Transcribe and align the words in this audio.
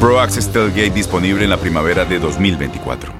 Pro 0.00 0.18
Access 0.18 0.50
disponible 0.94 1.44
en 1.44 1.50
la 1.50 1.58
primavera 1.58 2.06
de 2.06 2.18
2024. 2.18 3.19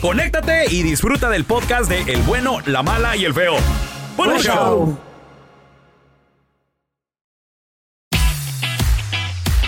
conéctate 0.00 0.66
y 0.70 0.82
disfruta 0.82 1.28
del 1.30 1.44
podcast 1.44 1.88
de 1.88 2.02
El 2.12 2.22
bueno, 2.22 2.58
la 2.66 2.82
mala 2.82 3.16
y 3.16 3.24
el 3.24 3.34
feo. 3.34 3.56
¡Buen 4.16 4.30
Buen 4.30 4.42
show! 4.42 5.05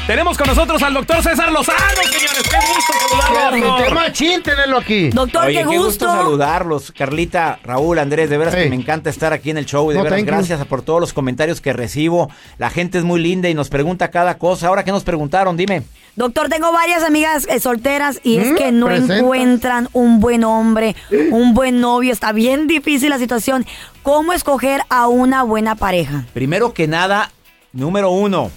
Tenemos 0.09 0.39
con 0.39 0.47
nosotros 0.47 0.83
al 0.83 0.95
doctor 0.95 1.23
César 1.23 1.53
Lozano, 1.53 1.79
señores. 2.03 2.43
¡Qué 2.51 2.57
gusto 2.75 2.93
saludarlo, 2.99 3.77
Qué 3.77 3.83
doctor! 3.85 3.95
machín 3.95 4.43
tenerlo 4.43 4.79
aquí. 4.79 5.11
Doctor, 5.11 5.45
Oye, 5.45 5.53
qué 5.53 5.59
qué 5.59 5.65
gusto. 5.67 5.85
gusto 5.85 6.07
saludarlos. 6.07 6.93
Carlita, 6.97 7.59
Raúl, 7.63 7.99
Andrés, 7.99 8.31
de 8.31 8.39
veras 8.39 8.55
Hey. 8.57 8.65
que 8.65 8.71
me 8.71 8.77
encanta 8.77 9.11
estar 9.11 9.35
aquí 9.35 9.51
en 9.51 9.59
el 9.59 9.67
show. 9.67 9.91
y 9.91 9.95
De 9.95 9.99
No, 9.99 10.05
veras, 10.05 10.25
gracias 10.25 10.65
por 10.65 10.81
todos 10.81 10.99
los 11.03 11.13
comentarios 11.13 11.61
que 11.61 11.75
recibo. 11.75 12.31
La 12.57 12.71
gente 12.71 12.97
es 12.97 13.05
muy 13.05 13.21
linda 13.21 13.51
y 13.51 13.55
nos 13.55 13.69
pregunta 13.69 14.11
cada 14.11 14.39
cosa. 14.39 14.69
Ahora, 14.69 14.83
¿qué 14.83 14.93
nos 14.93 15.05
preguntaron? 15.05 15.59
Dime. 15.59 15.83
Doctor, 16.17 16.49
tengo 16.49 16.73
varias 16.73 17.03
amigas 17.05 17.47
eh, 17.51 17.61
solteras 17.61 18.19
y 18.25 18.39
es 18.39 18.53
Mm, 18.53 18.55
que 18.57 18.73
no 18.73 18.87
presenta. 18.87 19.19
encuentran 19.19 19.89
un 19.93 20.21
buen 20.21 20.43
hombre, 20.43 20.97
un 21.31 21.53
buen 21.53 21.81
novio. 21.83 22.15
Está 22.15 22.33
bien 22.33 22.67
difícil 22.67 23.11
la 23.11 23.19
situación. 23.19 23.67
¿Cómo 24.03 24.33
escoger 24.33 24.81
a 24.89 25.07
una 25.07 25.43
buena 25.43 25.75
pareja? 25.75 26.25
Primero 26.33 26.73
que 26.73 26.89
nada, 26.89 27.31
número 27.75 28.11
uno, 28.11 28.51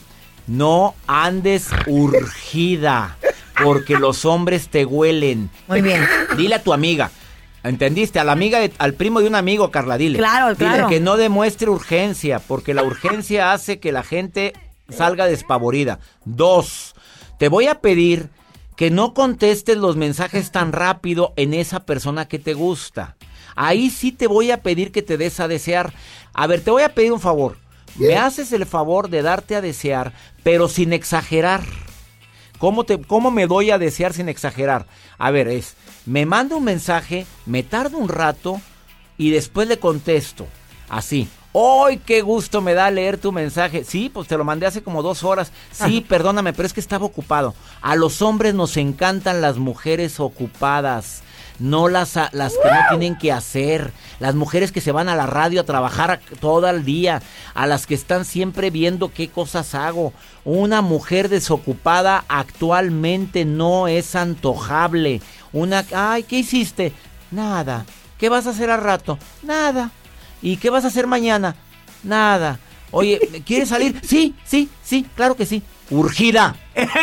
no 0.48 0.96
andes 1.08 1.68
urgida, 1.88 3.18
porque 3.64 3.98
los 3.98 4.26
hombres 4.26 4.70
te 4.70 4.86
huelen. 4.86 5.50
Muy 5.68 5.82
bien. 5.82 6.06
Dile 6.38 6.56
a 6.56 6.64
tu 6.64 6.74
amiga. 6.74 7.12
¿Entendiste? 7.64 8.20
A 8.20 8.24
la 8.24 8.32
amiga, 8.32 8.60
de- 8.60 8.74
al 8.80 8.96
primo 8.96 9.22
de 9.22 9.28
un 9.28 9.36
amigo, 9.36 9.70
Carla, 9.70 9.98
dile. 9.98 10.18
Claro, 10.18 10.48
Dile 10.56 10.58
claro. 10.58 10.88
que 10.88 11.00
no 11.00 11.16
demuestre 11.16 11.70
urgencia, 11.70 12.40
porque 12.40 12.74
la 12.74 12.84
urgencia 12.84 13.54
hace 13.54 13.80
que 13.80 13.92
la 13.92 14.02
gente 14.04 14.54
salga 14.90 15.28
despavorida. 15.28 16.00
Dos, 16.26 16.96
te 17.38 17.50
voy 17.50 17.68
a 17.68 17.80
pedir 17.80 18.30
que 18.76 18.90
no 18.90 19.14
contestes 19.14 19.78
los 19.78 19.96
mensajes 19.96 20.52
tan 20.52 20.72
rápido 20.72 21.34
en 21.36 21.54
esa 21.54 21.86
persona 21.86 22.28
que 22.28 22.40
te 22.40 22.56
gusta. 22.56 23.16
Ahí 23.56 23.92
sí 23.92 24.12
te 24.12 24.26
voy 24.26 24.50
a 24.50 24.64
pedir 24.64 24.92
que 24.92 25.04
te 25.04 25.18
des 25.18 25.40
a 25.40 25.48
desear. 25.48 25.94
A 26.34 26.48
ver, 26.48 26.62
te 26.62 26.72
voy 26.72 26.82
a 26.82 26.96
pedir 26.96 27.12
un 27.14 27.20
favor. 27.20 27.58
Me 27.96 28.16
haces 28.18 28.52
el 28.54 28.66
favor 28.66 29.10
de 29.10 29.22
darte 29.22 29.56
a 29.56 29.62
desear, 29.62 30.14
pero 30.44 30.68
sin 30.68 30.94
exagerar. 30.94 31.62
¿Cómo, 32.58 32.84
te, 32.84 33.02
¿Cómo 33.02 33.32
me 33.32 33.48
doy 33.48 33.72
a 33.72 33.78
desear 33.80 34.14
sin 34.14 34.30
exagerar? 34.30 34.86
A 35.18 35.32
ver, 35.32 35.48
es, 35.48 35.76
me 36.06 36.26
manda 36.26 36.56
un 36.56 36.64
mensaje, 36.64 37.26
me 37.46 37.64
tardo 37.64 37.98
un 37.98 38.08
rato 38.10 38.62
y 39.18 39.32
después 39.32 39.68
le 39.68 39.80
contesto. 39.80 40.48
Así. 40.90 41.28
¡Ay, 41.54 41.98
qué 42.06 42.22
gusto 42.22 42.62
me 42.62 42.74
da 42.74 42.90
leer 42.92 43.18
tu 43.18 43.32
mensaje! 43.34 43.84
Sí, 43.84 44.10
pues 44.14 44.28
te 44.30 44.38
lo 44.38 44.46
mandé 44.46 44.68
hace 44.68 44.84
como 44.84 45.02
dos 45.04 45.24
horas. 45.26 45.52
Sí, 45.72 46.00
perdóname, 46.00 46.54
pero 46.54 46.66
es 46.66 46.72
que 46.72 46.80
estaba 46.80 47.06
ocupado. 47.06 47.56
A 47.82 47.96
los 47.98 48.22
hombres 48.22 48.54
nos 48.54 48.78
encantan 48.78 49.42
las 49.42 49.58
mujeres 49.58 50.20
ocupadas. 50.22 51.24
No 51.60 51.90
las, 51.90 52.16
a- 52.16 52.30
las 52.32 52.54
que 52.54 52.70
no 52.70 52.80
tienen 52.90 53.18
que 53.18 53.32
hacer. 53.34 53.92
Las 54.22 54.36
mujeres 54.36 54.72
que 54.72 54.82
se 54.82 54.92
van 54.92 55.10
a 55.10 55.16
la 55.16 55.26
radio 55.26 55.62
a 55.62 55.66
trabajar 55.66 56.22
todo 56.40 56.70
el 56.70 56.86
día. 56.86 57.24
A 57.56 57.66
las 57.66 57.88
que 57.88 57.96
están 57.96 58.24
siempre 58.24 58.70
viendo 58.70 59.12
qué 59.12 59.30
cosas 59.30 59.74
hago. 59.74 60.14
Una 60.46 60.84
mujer 60.84 61.28
desocupada 61.28 62.24
actualmente 62.28 63.46
no 63.46 63.88
es 63.88 64.16
antojable. 64.16 65.22
Una... 65.52 65.84
Ay, 65.92 66.22
¿qué 66.22 66.38
hiciste? 66.38 66.94
Nada. 67.32 67.88
¿Qué 68.20 68.30
vas 68.30 68.46
a 68.46 68.52
hacer 68.52 68.70
al 68.70 68.82
rato? 68.82 69.18
Nada. 69.42 69.90
¿Y 70.40 70.58
qué 70.58 70.70
vas 70.70 70.86
a 70.86 70.90
hacer 70.90 71.08
mañana? 71.08 71.56
Nada. 72.04 72.60
Oye, 72.92 73.42
¿quieres 73.44 73.70
salir? 73.70 74.02
Sí, 74.04 74.36
sí, 74.46 74.70
sí, 74.84 75.08
claro 75.16 75.36
que 75.36 75.48
sí. 75.48 75.64
Urgida, 75.92 76.56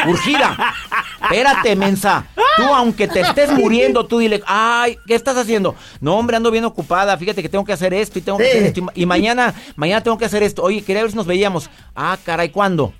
urgida. 0.09 0.75
Espérate, 1.23 1.77
mensa. 1.77 2.25
Tú, 2.57 2.63
aunque 2.65 3.07
te 3.07 3.21
estés 3.21 3.53
muriendo, 3.53 4.07
tú 4.07 4.19
dile, 4.19 4.43
ay, 4.47 4.97
¿qué 5.07 5.15
estás 5.15 5.37
haciendo? 5.37 5.77
No, 6.01 6.17
hombre, 6.17 6.37
ando 6.37 6.51
bien 6.51 6.65
ocupada. 6.65 7.17
Fíjate 7.19 7.43
que 7.43 7.49
tengo 7.49 7.65
que 7.65 7.75
hacer 7.75 7.93
esto 7.93 8.19
y 8.19 8.23
tengo 8.23 8.39
que 8.39 8.49
hacer 8.49 8.63
esto. 8.65 8.87
Y 8.95 9.07
mañana, 9.07 9.55
mañana 9.77 10.03
tengo 10.03 10.17
que 10.17 10.25
hacer 10.25 10.43
esto. 10.43 10.63
Oye, 10.63 10.83
quería 10.83 11.03
ver 11.03 11.11
si 11.11 11.17
nos 11.17 11.27
veíamos. 11.27 11.69
Ah, 11.95 12.17
caray, 12.25 12.49
¿cuándo? 12.49 12.95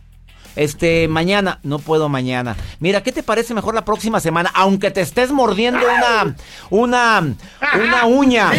Este, 0.57 1.09
mañana, 1.09 1.61
no 1.63 1.79
puedo 1.79 2.09
mañana. 2.09 2.57
Mira, 2.81 3.03
¿qué 3.03 3.13
te 3.13 3.23
parece 3.23 3.55
mejor 3.55 3.75
la 3.75 3.85
próxima 3.85 4.21
semana? 4.21 4.51
Aunque 4.55 4.91
te 4.91 5.01
estés 5.01 5.31
mordiendo 5.31 5.81
una, 5.81 6.35
una, 6.69 7.35
una 7.75 8.07
uña. 8.07 8.51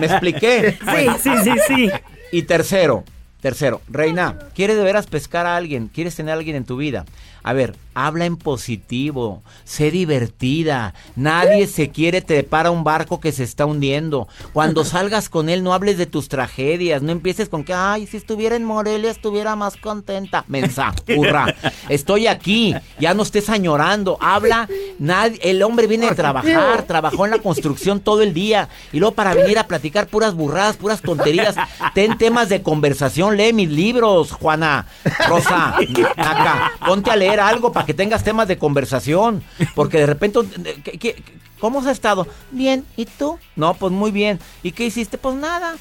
¿Me 0.00 0.06
expliqué? 0.06 0.78
Sí, 0.82 1.06
sí, 1.22 1.30
sí, 1.44 1.52
sí. 1.68 1.90
Y 2.32 2.42
tercero, 2.42 3.04
tercero, 3.40 3.80
Reina, 3.88 4.38
¿quieres 4.54 4.76
de 4.76 4.84
veras 4.84 5.06
pescar 5.06 5.46
a 5.46 5.56
alguien? 5.56 5.88
¿Quieres 5.88 6.14
tener 6.14 6.34
a 6.34 6.38
alguien 6.38 6.56
en 6.56 6.64
tu 6.64 6.76
vida? 6.76 7.04
A 7.42 7.52
ver, 7.52 7.76
habla 7.94 8.26
en 8.26 8.36
positivo, 8.36 9.42
sé 9.64 9.90
divertida. 9.90 10.94
Nadie 11.16 11.66
se 11.66 11.90
quiere 11.90 12.20
trepar 12.20 12.66
a 12.66 12.70
un 12.70 12.84
barco 12.84 13.20
que 13.20 13.32
se 13.32 13.44
está 13.44 13.66
hundiendo. 13.66 14.28
Cuando 14.52 14.84
salgas 14.84 15.28
con 15.28 15.48
él, 15.48 15.62
no 15.62 15.72
hables 15.72 15.98
de 15.98 16.06
tus 16.06 16.28
tragedias. 16.28 17.02
No 17.02 17.12
empieces 17.12 17.48
con 17.48 17.64
que, 17.64 17.72
ay, 17.72 18.06
si 18.06 18.16
estuviera 18.16 18.56
en 18.56 18.64
Morelia, 18.64 19.10
estuviera 19.10 19.56
más 19.56 19.76
contenta. 19.76 20.44
Mensa, 20.48 20.94
hurra. 21.16 21.54
Estoy 21.88 22.26
aquí, 22.26 22.74
ya 22.98 23.14
no 23.14 23.22
estés 23.22 23.48
añorando. 23.48 24.18
Habla 24.20 24.68
Nadie, 24.98 25.38
el 25.42 25.62
hombre 25.62 25.86
viene 25.86 26.06
a 26.06 26.14
trabajar, 26.14 26.82
trabajó 26.82 27.24
en 27.24 27.30
la 27.30 27.38
construcción 27.38 28.00
todo 28.00 28.22
el 28.22 28.34
día 28.34 28.68
y 28.92 28.98
luego 28.98 29.14
para 29.14 29.34
venir 29.34 29.58
a 29.58 29.66
platicar 29.66 30.06
puras 30.06 30.34
burradas, 30.34 30.76
puras 30.76 31.00
tonterías. 31.00 31.54
Ten 31.94 32.18
temas 32.18 32.48
de 32.48 32.62
conversación, 32.62 33.36
lee 33.36 33.52
mis 33.52 33.70
libros, 33.70 34.32
Juana, 34.32 34.86
Rosa, 35.28 35.76
acá. 36.16 36.72
Ponte 36.86 37.10
a 37.10 37.16
leer 37.16 37.29
algo 37.38 37.70
para 37.72 37.86
que 37.86 37.94
tengas 37.94 38.24
temas 38.24 38.48
de 38.48 38.58
conversación, 38.58 39.42
porque 39.74 39.98
de 39.98 40.06
repente, 40.06 40.40
¿qué- 40.82 40.98
qué- 40.98 41.22
¿cómo 41.60 41.78
has 41.80 41.86
estado? 41.86 42.26
Bien, 42.50 42.84
¿y 42.96 43.04
tú? 43.04 43.38
No, 43.54 43.74
pues 43.74 43.92
muy 43.92 44.10
bien. 44.10 44.40
¿Y 44.64 44.72
qué 44.72 44.86
hiciste? 44.86 45.18
Pues 45.18 45.36
nada. 45.36 45.76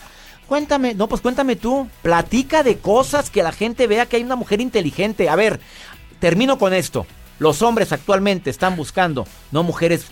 Cuéntame, 0.48 0.94
no, 0.96 1.08
pues 1.08 1.22
cuéntame 1.22 1.56
tú. 1.56 1.88
Platica 2.02 2.62
de 2.64 2.78
cosas 2.78 3.30
que 3.30 3.44
la 3.44 3.52
gente 3.52 3.88
vea 3.88 4.06
que 4.08 4.18
hay 4.18 4.24
una 4.24 4.36
mujer 4.36 4.62
inteligente. 4.62 5.30
A 5.30 5.36
ver, 5.36 5.60
termino 6.20 6.58
con 6.60 6.74
esto. 6.74 7.06
Los 7.40 7.62
hombres 7.62 7.92
actualmente 7.94 8.50
están 8.50 8.76
buscando 8.76 9.26
no 9.52 9.64
mujeres, 9.64 10.08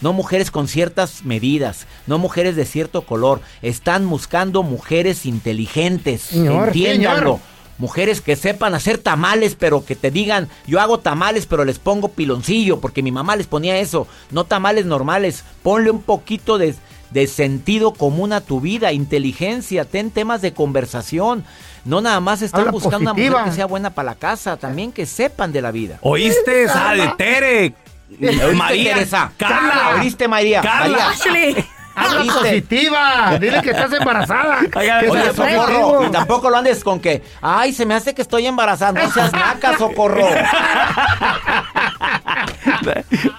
no 0.00 0.12
mujeres 0.12 0.50
con 0.52 0.68
ciertas 0.68 1.24
medidas, 1.24 1.86
no 2.06 2.18
mujeres 2.18 2.54
de 2.54 2.66
cierto 2.66 3.02
color. 3.02 3.40
Están 3.62 4.08
buscando 4.08 4.62
mujeres 4.62 5.24
inteligentes. 5.26 6.20
Señor, 6.22 6.68
Entiéndanlo. 6.68 7.20
señor. 7.36 7.57
Mujeres 7.78 8.20
que 8.20 8.34
sepan 8.34 8.74
hacer 8.74 8.98
tamales, 8.98 9.54
pero 9.54 9.84
que 9.84 9.94
te 9.94 10.10
digan, 10.10 10.48
yo 10.66 10.80
hago 10.80 10.98
tamales, 10.98 11.46
pero 11.46 11.64
les 11.64 11.78
pongo 11.78 12.08
piloncillo, 12.08 12.80
porque 12.80 13.02
mi 13.02 13.12
mamá 13.12 13.36
les 13.36 13.46
ponía 13.46 13.78
eso. 13.78 14.08
No 14.30 14.44
tamales 14.44 14.84
normales. 14.84 15.44
Ponle 15.62 15.90
un 15.90 16.02
poquito 16.02 16.58
de, 16.58 16.74
de 17.10 17.26
sentido 17.26 17.92
común 17.92 18.32
a 18.32 18.40
tu 18.40 18.60
vida, 18.60 18.92
inteligencia, 18.92 19.84
ten 19.84 20.10
temas 20.10 20.42
de 20.42 20.52
conversación. 20.52 21.44
No 21.84 22.00
nada 22.00 22.20
más 22.20 22.42
están 22.42 22.60
Habla 22.60 22.72
buscando 22.72 22.98
una 22.98 23.14
mujer 23.14 23.44
que 23.44 23.52
sea 23.52 23.66
buena 23.66 23.90
para 23.90 24.06
la 24.06 24.14
casa, 24.16 24.56
también 24.56 24.92
que 24.92 25.06
sepan 25.06 25.52
de 25.52 25.62
la 25.62 25.70
vida. 25.70 25.98
¿Oíste 26.02 26.64
esa 26.64 26.92
de 26.92 27.08
Tere? 27.16 27.74
¿Oíste, 28.20 28.54
María. 28.54 28.94
Teresa? 28.94 29.32
Carla. 29.36 29.96
¿Oíste, 30.00 30.28
María? 30.28 30.60
Carla. 30.62 31.12
María. 31.26 31.66
Habla 31.98 32.32
positiva. 32.32 33.38
Dile 33.40 33.62
que 33.62 33.70
estás 33.70 33.92
embarazada. 33.92 34.58
Oiga, 34.76 35.00
Que 35.00 35.10
Oye, 35.10 35.32
socorro, 35.34 36.06
y 36.06 36.10
tampoco 36.10 36.50
lo 36.50 36.56
andes 36.56 36.82
con 36.84 37.00
que, 37.00 37.22
ay, 37.40 37.72
se 37.72 37.84
me 37.86 37.94
hace 37.94 38.14
que 38.14 38.22
estoy 38.22 38.46
embarazada, 38.46 39.02
no 39.02 39.10
seas 39.10 39.32
naca, 39.32 39.76
socorro. 39.78 40.26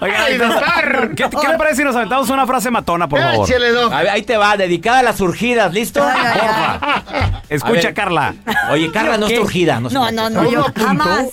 Oiga, 0.00 0.24
Ay, 0.24 0.36
doctor. 0.38 1.14
¿qué, 1.14 1.28
¿qué 1.28 1.48
le 1.48 1.58
parece 1.58 1.76
si 1.76 1.84
nos 1.84 1.96
aventamos 1.96 2.28
una 2.30 2.46
frase 2.46 2.70
matona, 2.70 3.08
por 3.08 3.20
favor? 3.20 3.48
Échele, 3.48 3.70
doc. 3.70 3.92
A 3.92 3.98
ver, 3.98 4.08
ahí 4.10 4.22
te 4.22 4.36
va, 4.36 4.56
dedicada 4.56 4.98
a 5.00 5.02
las 5.02 5.16
surgidas, 5.16 5.72
¿listo? 5.72 6.02
Ay, 6.02 6.20
ay, 6.24 6.38
Porfa. 6.40 7.42
Escucha. 7.48 7.94
Carla. 7.94 8.34
Oye, 8.70 8.90
Carla, 8.92 9.16
no 9.18 9.26
es 9.26 9.32
¿Qué? 9.32 9.38
surgida. 9.38 9.80
No, 9.80 9.88
se 9.88 9.94
No, 9.94 10.10
no, 10.12 10.22
hace. 10.26 10.34
no, 10.34 10.50
yo 10.50 10.66
jamás. 10.76 11.26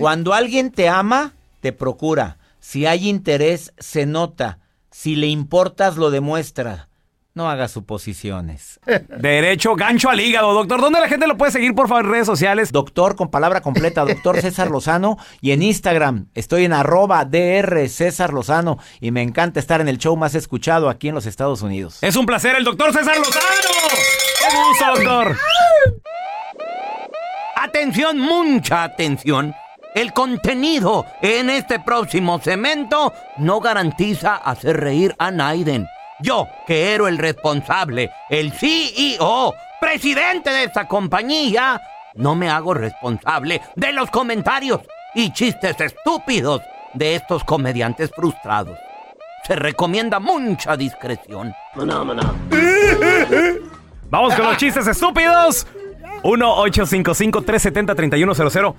Cuando 0.00 0.34
alguien 0.34 0.70
te 0.70 0.88
ama, 0.88 1.32
te 1.60 1.72
procura. 1.72 2.36
Si 2.60 2.86
hay 2.86 3.08
interés, 3.08 3.72
se 3.78 4.06
nota. 4.06 4.58
Si 4.98 5.14
le 5.14 5.26
importas, 5.26 5.98
lo 5.98 6.10
demuestra. 6.10 6.88
No 7.34 7.50
hagas 7.50 7.70
suposiciones. 7.70 8.80
Derecho, 9.20 9.76
gancho 9.76 10.08
al 10.08 10.18
hígado, 10.18 10.54
doctor. 10.54 10.80
¿Dónde 10.80 11.00
la 11.00 11.08
gente 11.08 11.26
lo 11.26 11.36
puede 11.36 11.52
seguir, 11.52 11.74
por 11.74 11.86
favor, 11.86 12.06
en 12.06 12.12
redes 12.12 12.26
sociales? 12.26 12.72
Doctor 12.72 13.14
con 13.14 13.30
palabra 13.30 13.60
completa, 13.60 14.06
doctor 14.06 14.40
César 14.40 14.70
Lozano. 14.70 15.18
Y 15.42 15.50
en 15.50 15.62
Instagram 15.62 16.28
estoy 16.34 16.64
en 16.64 16.72
arroba 16.72 17.26
DR 17.26 17.90
César 17.90 18.32
Lozano. 18.32 18.78
Y 18.98 19.10
me 19.10 19.20
encanta 19.20 19.60
estar 19.60 19.82
en 19.82 19.88
el 19.88 19.98
show 19.98 20.16
más 20.16 20.34
escuchado 20.34 20.88
aquí 20.88 21.08
en 21.08 21.14
los 21.14 21.26
Estados 21.26 21.60
Unidos. 21.60 21.98
Es 22.00 22.16
un 22.16 22.24
placer, 22.24 22.56
el 22.56 22.64
doctor 22.64 22.94
César 22.94 23.18
Lozano. 23.18 23.44
¡Qué 24.38 24.56
gusto, 24.56 24.86
doctor! 24.94 25.36
Atención, 27.54 28.18
mucha 28.18 28.82
atención. 28.84 29.54
El 29.96 30.12
contenido 30.12 31.04
en 31.22 31.48
este 31.48 31.80
próximo 31.80 32.38
cemento 32.38 33.14
no 33.38 33.60
garantiza 33.60 34.36
hacer 34.36 34.78
reír 34.78 35.16
a 35.18 35.30
Naiden. 35.30 35.88
Yo, 36.20 36.46
que 36.66 36.92
era 36.92 37.08
el 37.08 37.16
responsable, 37.16 38.10
el 38.28 38.52
CEO, 38.52 39.54
presidente 39.80 40.50
de 40.50 40.64
esta 40.64 40.86
compañía, 40.86 41.80
no 42.14 42.34
me 42.34 42.50
hago 42.50 42.74
responsable 42.74 43.62
de 43.74 43.94
los 43.94 44.10
comentarios 44.10 44.82
y 45.14 45.32
chistes 45.32 45.80
estúpidos 45.80 46.60
de 46.92 47.14
estos 47.14 47.42
comediantes 47.44 48.10
frustrados. 48.14 48.78
Se 49.46 49.56
recomienda 49.56 50.20
mucha 50.20 50.76
discreción. 50.76 51.54
Vamos 54.10 54.34
con 54.34 54.44
los 54.44 54.58
chistes 54.58 54.86
estúpidos. 54.86 55.66
1-855-370-3100. 56.22 58.74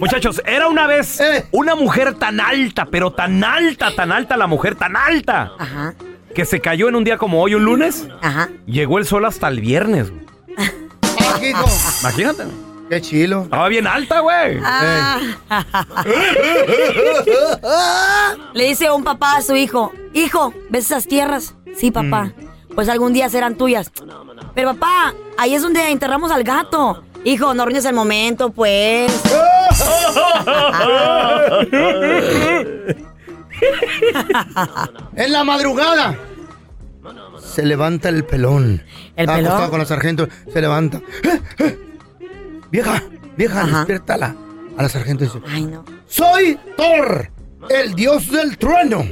Muchachos, 0.00 0.42
era 0.46 0.66
una 0.68 0.86
vez 0.86 1.20
Eh. 1.20 1.46
una 1.52 1.74
mujer 1.76 2.14
tan 2.14 2.40
alta, 2.40 2.86
pero 2.90 3.12
tan 3.12 3.44
alta, 3.44 3.90
tan 3.94 4.10
alta 4.10 4.36
la 4.36 4.46
mujer, 4.46 4.74
tan 4.74 4.96
alta, 4.96 5.52
Ajá, 5.58 5.94
que 6.34 6.44
se 6.44 6.60
cayó 6.60 6.88
en 6.88 6.96
un 6.96 7.04
día 7.04 7.18
como 7.18 7.40
hoy, 7.42 7.54
un 7.54 7.64
lunes. 7.64 8.08
ajá. 8.22 8.48
Llegó 8.66 8.98
el 8.98 9.04
sol 9.06 9.24
hasta 9.26 9.46
el 9.48 9.60
viernes. 9.60 10.10
güey. 10.10 10.24
Ah. 11.54 11.66
Imagínate. 12.02 12.44
Qué 12.88 13.00
chilo. 13.00 13.42
Estaba 13.44 13.68
bien 13.68 13.86
alta, 13.86 14.18
güey. 14.20 14.58
Ah. 14.64 15.20
Le 18.54 18.64
dice 18.64 18.90
un 18.90 19.04
papá 19.04 19.36
a 19.36 19.42
su 19.42 19.54
hijo, 19.56 19.92
hijo, 20.12 20.52
¿ves 20.70 20.86
esas 20.86 21.06
tierras? 21.06 21.54
Sí, 21.76 21.90
papá. 21.90 22.32
Pues 22.74 22.88
algún 22.88 23.12
día 23.12 23.28
serán 23.28 23.56
tuyas. 23.56 23.90
Pero 24.54 24.74
papá, 24.74 25.14
ahí 25.38 25.54
es 25.54 25.62
donde 25.62 25.88
enterramos 25.90 26.30
al 26.30 26.42
gato. 26.44 27.02
Hijo, 27.24 27.52
no 27.54 27.62
arruines 27.62 27.84
el 27.84 27.94
momento, 27.94 28.50
pues. 28.50 29.12
En 35.16 35.32
la 35.32 35.44
madrugada. 35.44 36.16
Se 37.42 37.62
levanta 37.64 38.08
el 38.08 38.24
pelón. 38.24 38.82
¿El 39.16 39.22
Estaba 39.24 39.36
pelón? 39.38 39.46
acostado 39.52 39.70
con 39.70 39.78
la 39.80 39.86
sargento. 39.86 40.28
Se 40.52 40.60
levanta. 40.60 40.98
¡Eh, 41.22 41.40
eh! 41.58 41.78
Vieja, 42.70 43.02
vieja, 43.36 43.62
Ajá. 43.62 43.78
despiértala. 43.78 44.36
A 44.76 44.82
la 44.82 44.88
sargento 44.88 45.24
dice: 45.24 45.40
Ay, 45.48 45.64
no. 45.66 45.84
Soy 46.06 46.58
Thor, 46.76 47.30
el 47.68 47.94
dios 47.94 48.30
del 48.30 48.56
trueno. 48.58 49.04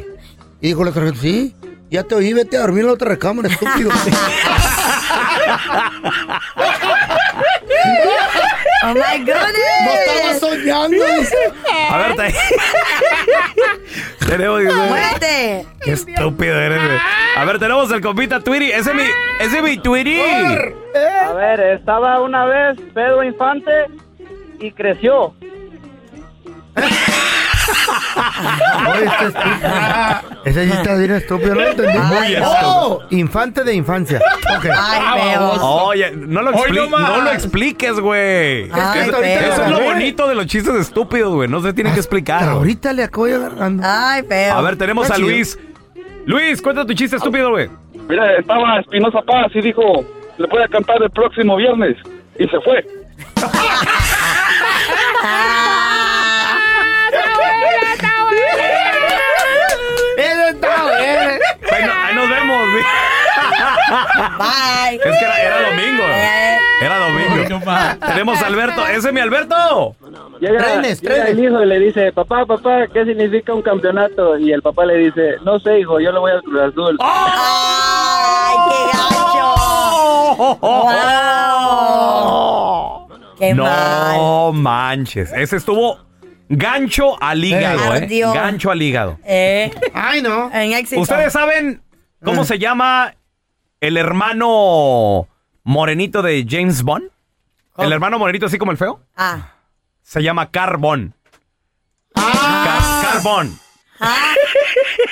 Y 0.61 0.69
dijo 0.69 0.85
la 0.85 0.93
sargento: 0.93 1.21
Sí, 1.21 1.55
ya 1.91 2.05
te 2.05 2.15
oí, 2.15 2.33
vete 2.33 2.57
a 2.57 2.61
dormir 2.61 2.81
en 2.83 2.87
la 2.87 2.93
otra 2.93 3.09
recámara, 3.09 3.49
estúpido. 3.49 3.91
Oh 8.91 8.95
my 8.95 9.19
no 9.25 9.35
estaba 9.35 10.33
goodness. 10.33 10.41
soñando. 10.41 11.05
A 11.91 11.99
ver, 11.99 12.17
te... 12.17 12.35
tenemos... 14.27 14.63
Muérete. 14.63 15.67
Qué 15.83 15.93
estúpido 15.93 16.59
eres, 16.59 16.79
güey. 16.83 16.99
A 17.37 17.45
ver, 17.45 17.59
tenemos 17.59 17.91
el 17.93 18.01
compita 18.01 18.41
Twitty. 18.41 18.71
Ese 18.73 18.91
es 18.91 18.97
mi, 18.97 19.03
ese 19.41 19.59
es 19.59 19.63
mi 19.63 19.77
Twitty. 19.79 20.21
A 20.21 21.33
ver, 21.33 21.61
estaba 21.61 22.21
una 22.21 22.47
vez 22.47 22.79
Pedro 22.95 23.23
Infante 23.23 23.71
y 24.61 24.73
creció. 24.73 25.35
Este. 29.03 30.51
Ese 30.51 30.65
sí 30.67 30.73
está 30.73 30.95
bien 30.97 31.13
estúpido, 31.13 31.55
no 31.55 31.61
lo 31.61 31.69
entendí. 31.69 31.99
Muy 31.99 32.37
oh, 32.45 33.03
infante 33.11 33.65
de 33.65 33.75
infancia. 33.75 34.21
Ok. 34.57 34.67
Ay, 34.75 35.21
feo. 35.21 35.51
Oye, 35.61 36.11
no 36.13 36.43
lo, 36.43 36.51
Hoy 36.51 36.71
expli- 36.71 36.77
no 36.77 36.89
más. 36.89 37.09
no 37.11 37.23
lo 37.23 37.31
expliques, 37.33 38.01
güey. 38.01 38.71
Ay, 38.73 39.01
Eso- 39.01 39.23
es 39.23 39.71
lo 39.71 39.81
bonito 39.81 40.29
de 40.29 40.35
los 40.35 40.47
chistes 40.47 40.75
estúpidos, 40.75 41.35
güey. 41.35 41.49
No 41.49 41.61
se 41.61 41.73
tienen 41.73 41.93
que 41.93 42.01
explicar. 42.01 42.41
Hasta 42.41 42.53
ahorita 42.53 42.93
le 42.93 43.05
acabo 43.05 43.27
de 43.27 43.35
agarrando. 43.35 43.83
Ay, 43.87 44.23
feo. 44.29 44.55
A 44.55 44.63
ver, 44.63 44.77
tenemos 44.77 45.05
Está 45.05 45.15
a 45.15 45.19
chido. 45.19 45.29
Luis. 45.29 45.59
Luis, 46.27 46.63
cuenta 46.63 46.85
tu 46.87 46.95
chiste 46.95 47.17
estúpido, 47.17 47.51
güey. 47.51 47.69
Mira, 48.09 48.37
estaba 48.37 48.81
Espinosa 48.81 49.21
Paz 49.23 49.51
y 49.55 49.61
dijo, 49.61 49.83
le 50.39 50.47
voy 50.47 50.63
a 50.63 50.69
cantar 50.69 51.03
el 51.03 51.11
próximo 51.11 51.57
viernes. 51.57 51.97
Y 52.39 52.47
se 52.49 52.61
fue. 52.61 52.85
Bye. 64.39 64.97
Es 64.97 65.03
que 65.19 65.25
era, 65.25 65.43
era 65.43 65.71
domingo. 65.71 66.03
Eh. 66.05 66.59
Era 66.81 66.99
domingo. 66.99 67.45
Tenemos 68.07 68.43
a 68.43 68.47
Alberto. 68.47 68.87
Ese 68.87 69.09
es 69.09 69.13
mi 69.15 69.21
Alberto. 69.21 69.97
Llega, 70.41 70.59
Trenes, 70.59 71.01
llega 71.01 71.15
trenes. 71.17 71.31
el 71.33 71.45
hijo 71.45 71.63
y 71.63 71.67
le 71.67 71.79
dice, 71.81 72.13
papá, 72.13 72.47
papá, 72.47 72.87
¿qué 72.93 73.05
significa 73.05 73.53
un 73.53 73.63
campeonato? 73.63 74.39
Y 74.39 74.53
el 74.53 74.63
papá 74.63 74.85
le 74.85 74.95
dice, 74.99 75.35
no 75.45 75.59
sé, 75.59 75.81
hijo, 75.81 75.99
yo 75.99 76.13
le 76.13 76.19
voy 76.21 76.31
al 76.31 76.43
Cruz 76.43 76.61
Azul. 76.61 76.97
Ay, 77.01 78.57
qué 78.69 78.99
gacho. 78.99 79.55
Wow. 81.69 83.09
Qué 83.39 83.55
mal. 83.55 84.17
No 84.17 84.53
manches. 84.53 85.33
Ese 85.33 85.57
estuvo 85.57 85.99
gancho 86.49 87.21
al 87.23 87.45
hígado, 87.45 87.95
¿eh? 87.97 88.09
Gancho 88.35 88.71
al 88.71 88.81
hígado. 88.83 89.19
Eh, 89.25 89.71
Ay, 89.93 90.23
no. 90.23 90.51
en 90.53 90.73
éxito. 90.73 91.01
¿Ustedes 91.01 91.33
saben 91.33 91.83
cómo 92.25 92.45
se 92.45 92.59
llama 92.59 93.15
el 93.81 93.97
hermano 93.97 95.27
morenito 95.65 96.23
de 96.23 96.45
James 96.49 96.83
Bond? 96.83 97.11
¿El 97.77 97.93
hermano 97.93 98.19
morenito 98.19 98.47
así 98.47 98.59
como 98.59 98.73
el 98.73 98.77
feo? 98.79 99.01
Ah. 99.17 99.53
Se 100.03 100.23
llama 100.23 100.51
Carbón. 100.51 101.15
Car- 102.15 103.03
Carbón. 103.13 103.59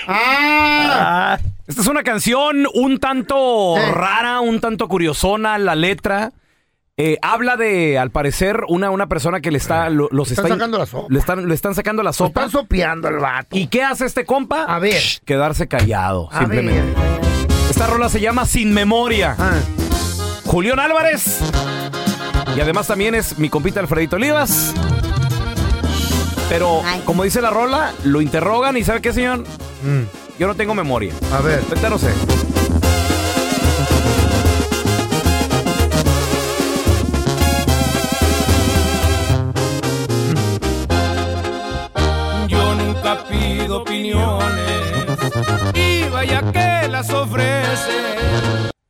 Ah, 0.09 1.39
Esta 1.67 1.81
es 1.83 1.87
una 1.89 2.03
canción 2.05 2.67
un 2.75 2.99
tanto 2.99 3.77
Eh. 3.77 3.93
rara, 3.93 4.41
un 4.41 4.61
tanto 4.61 4.89
curiosona, 4.89 5.59
la 5.59 5.75
letra. 5.75 6.33
Eh, 6.97 7.19
habla 7.23 7.57
de, 7.57 7.99
al 7.99 8.11
parecer, 8.11 8.63
una, 8.69 8.91
una 8.91 9.07
persona 9.07 9.41
que 9.41 9.51
le 9.51 9.59
está, 9.59 9.91
lo- 9.91 10.09
los 10.13 10.31
Están 10.31 10.47
está, 10.47 10.55
sacando 10.57 10.79
la 10.79 10.87
sopa. 10.87 11.07
Le 11.11 11.19
están, 11.19 11.49
le 11.49 11.55
están 11.55 11.75
sacando 11.75 12.03
la 12.03 12.09
lo 12.11 12.15
sopa. 12.15 12.45
están 12.47 12.51
sopeando 12.51 13.09
el 13.09 13.17
vato. 13.19 13.49
¿Y 13.57 13.67
qué 13.67 13.83
hace 13.83 14.07
este 14.07 14.25
compa? 14.25 14.65
A 14.65 14.79
ver. 14.79 14.95
Shh, 14.95 15.21
quedarse 15.25 15.69
callado, 15.69 16.29
A 16.33 16.39
simplemente. 16.39 16.81
ver. 17.01 17.06
Esta 17.77 17.89
rola 17.89 18.09
se 18.09 18.23
llama 18.23 18.47
Sin 18.47 18.73
Memoria. 18.73 19.37
Ah, 19.39 19.53
Julián 20.47 20.81
Álvarez. 20.81 21.41
Y 22.57 22.61
además 22.63 22.87
también 22.87 23.15
es 23.15 23.39
mi 23.39 23.51
compita 23.51 23.81
Alfredito 23.81 24.17
Olivas. 24.17 24.73
Pero, 26.49 26.81
Ay. 26.87 27.03
como 27.05 27.23
dice 27.23 27.43
la 27.43 27.51
rola, 27.51 27.93
lo 28.03 28.23
interrogan 28.23 28.79
y 28.79 28.83
¿sabe 28.83 29.03
qué, 29.03 29.13
señor? 29.13 29.41
mm, 29.83 30.39
Yo 30.39 30.47
no 30.47 30.55
tengo 30.55 30.75
memoria. 30.75 31.13
a 31.35 31.43
ver. 31.43 31.63
Ahorita 31.69 31.91
no 31.91 31.99
sé. 31.99 32.09
Las 46.97 47.11
ofrece. 47.11 47.93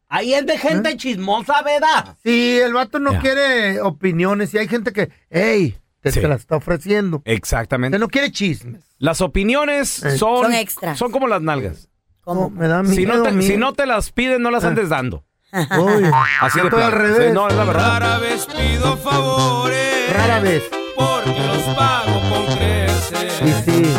Ahí 0.08 0.32
es 0.34 0.46
de 0.46 0.56
gente 0.58 0.96
chismosa, 0.96 1.62
¿verdad? 1.62 2.16
Si 2.22 2.58
el 2.60 2.72
vato 2.72 2.98
no 3.00 3.12
Ya. 3.14 3.18
quiere 3.20 3.80
opiniones 3.80 4.54
y 4.54 4.58
hay 4.58 4.68
gente 4.68 4.92
que, 4.92 5.10
hey, 5.30 5.76
te, 6.00 6.12
Sí. 6.12 6.20
te 6.20 6.28
las 6.28 6.40
está 6.40 6.56
ofreciendo. 6.56 7.22
Exactamente. 7.24 7.96
Usted 7.96 8.04
no 8.04 8.08
quiere 8.08 8.30
chismes. 8.30 8.84
Las 8.98 9.20
opiniones 9.20 10.04
Eh. 10.04 10.16
son, 10.16 10.44
Son 10.44 10.54
extras. 10.54 10.96
Son 10.98 11.10
como 11.10 11.26
las 11.26 11.42
nalgas. 11.42 11.88
No, 12.24 12.48
me 12.50 12.68
da 12.68 12.82
miedo. 12.82 12.94
Si 12.94 13.06
no, 13.06 13.22
te, 13.22 13.32
miedo. 13.32 13.52
si 13.52 13.56
no 13.56 13.72
te 13.72 13.86
las 13.86 14.12
piden, 14.12 14.42
no 14.42 14.50
las 14.52 14.62
Ah. 14.64 14.68
andes 14.68 14.88
dando. 14.88 15.24
Uy, 15.52 16.04
Así 16.40 16.58
yo 16.60 16.68
de 16.70 16.82
al 16.84 16.92
revés. 16.92 17.28
Sí, 17.28 17.32
no, 17.34 17.48
es 17.48 17.54
la 17.54 17.64
verdad. 17.64 17.88
Rara 18.00 18.18
vez 18.18 18.46
pido 18.46 18.96
favores. 18.98 20.12
Rara 20.12 20.40
vez. 20.40 20.62
Porque 20.96 21.30
los 21.46 21.76
pago 21.76 22.20
con 22.30 22.46
creces. 22.56 23.32
Sí, 23.42 23.52
sí. 23.64 23.96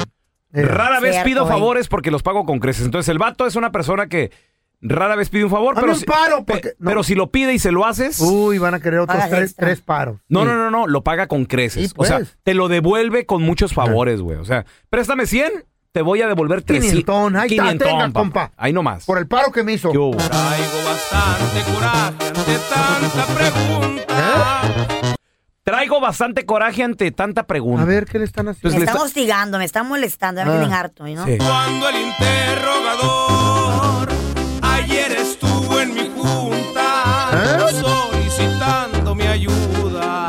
Eh, 0.53 0.61
Rara 0.63 0.99
vez 0.99 1.11
Cierto, 1.13 1.25
pido 1.29 1.47
favores 1.47 1.87
porque 1.87 2.09
los 2.11 2.23
pago 2.23 2.45
con 2.45 2.59
creces. 2.59 2.85
Entonces, 2.85 3.09
el 3.09 3.17
vato 3.17 3.45
es 3.45 3.55
una 3.55 3.71
persona 3.71 4.07
que 4.07 4.31
rara 4.79 5.15
vez 5.15 5.29
pide 5.29 5.43
un 5.43 5.49
favor, 5.49 5.71
Hazme 5.73 5.81
pero, 5.81 5.93
un 5.93 5.99
si, 5.99 6.05
paro, 6.05 6.45
pe- 6.45 6.53
porque- 6.53 6.73
no. 6.79 6.89
pero 6.89 7.03
si 7.03 7.15
lo 7.15 7.31
pide 7.31 7.53
y 7.53 7.59
se 7.59 7.71
lo 7.71 7.85
haces. 7.85 8.19
Uy, 8.21 8.57
van 8.59 8.75
a 8.75 8.79
querer 8.79 8.99
otros 8.99 9.15
Pagas 9.17 9.29
tres, 9.31 9.43
extra. 9.49 9.65
tres 9.67 9.81
paros. 9.81 10.19
No, 10.29 10.41
Sí. 10.41 10.45
no, 10.45 10.55
no, 10.55 10.69
no, 10.71 10.85
lo 10.87 11.03
paga 11.03 11.27
con 11.27 11.45
creces. 11.45 11.87
Sí, 11.89 11.93
O 11.97 12.05
sea, 12.05 12.17
pues. 12.17 12.37
te 12.43 12.53
lo 12.53 12.67
devuelve 12.67 13.25
con 13.25 13.41
muchos 13.41 13.73
favores, 13.73 14.21
güey. 14.21 14.37
O 14.37 14.45
sea, 14.45 14.65
préstame 14.89 15.25
100, 15.25 15.65
te 15.91 16.01
voy 16.03 16.21
a 16.21 16.27
devolver 16.27 16.61
300. 16.61 16.89
Quinientón, 16.91 17.35
ahí 17.35 17.49
está, 17.57 17.85
tenga, 17.85 18.05
papá. 18.07 18.13
compa. 18.19 18.51
Ahí 18.55 18.71
nomás. 18.71 19.05
Por 19.05 19.17
el 19.17 19.27
paro 19.27 19.51
que 19.51 19.63
me 19.63 19.73
hizo. 19.73 19.91
¿Qué 19.91 19.97
hubo? 19.97 20.15
Traigo 20.15 20.77
bastante 20.85 21.73
coraje 21.73 22.27
ante 22.27 22.57
tanta 22.69 23.25
pregunta. 23.35 25.16
Traigo 25.67 25.99
bastante 25.99 26.45
coraje 26.45 26.81
ante 26.81 27.11
tanta 27.11 27.43
pregunta. 27.45 27.81
A 27.81 27.85
ver, 27.85 28.05
¿qué 28.05 28.19
le 28.19 28.23
están 28.23 28.47
haciendo? 28.47 28.61
Pues 28.61 28.73
Me 28.75 28.79
le 28.79 28.85
está 28.85 28.93
está- 28.93 29.03
hostigando, 29.05 29.57
me 29.57 29.65
está 29.65 29.83
molestando, 29.83 30.39
ya 30.39 30.45
me 30.45 30.51
Ah. 30.51 30.53
tienen 30.59 30.73
harto, 30.73 31.03
¿no? 31.05 31.25
Sí. 31.25 31.37
Cuando 31.37 31.89
el 31.89 31.95
interrogador 32.07 34.07
ayer 34.61 35.11
estuvo 35.11 35.81
en 35.81 35.93
mi 35.93 36.09
junta 36.15 37.31
¿Eh? 37.33 37.57
solicitando 37.81 39.13
mi 39.13 39.27
ayuda. 39.27 40.27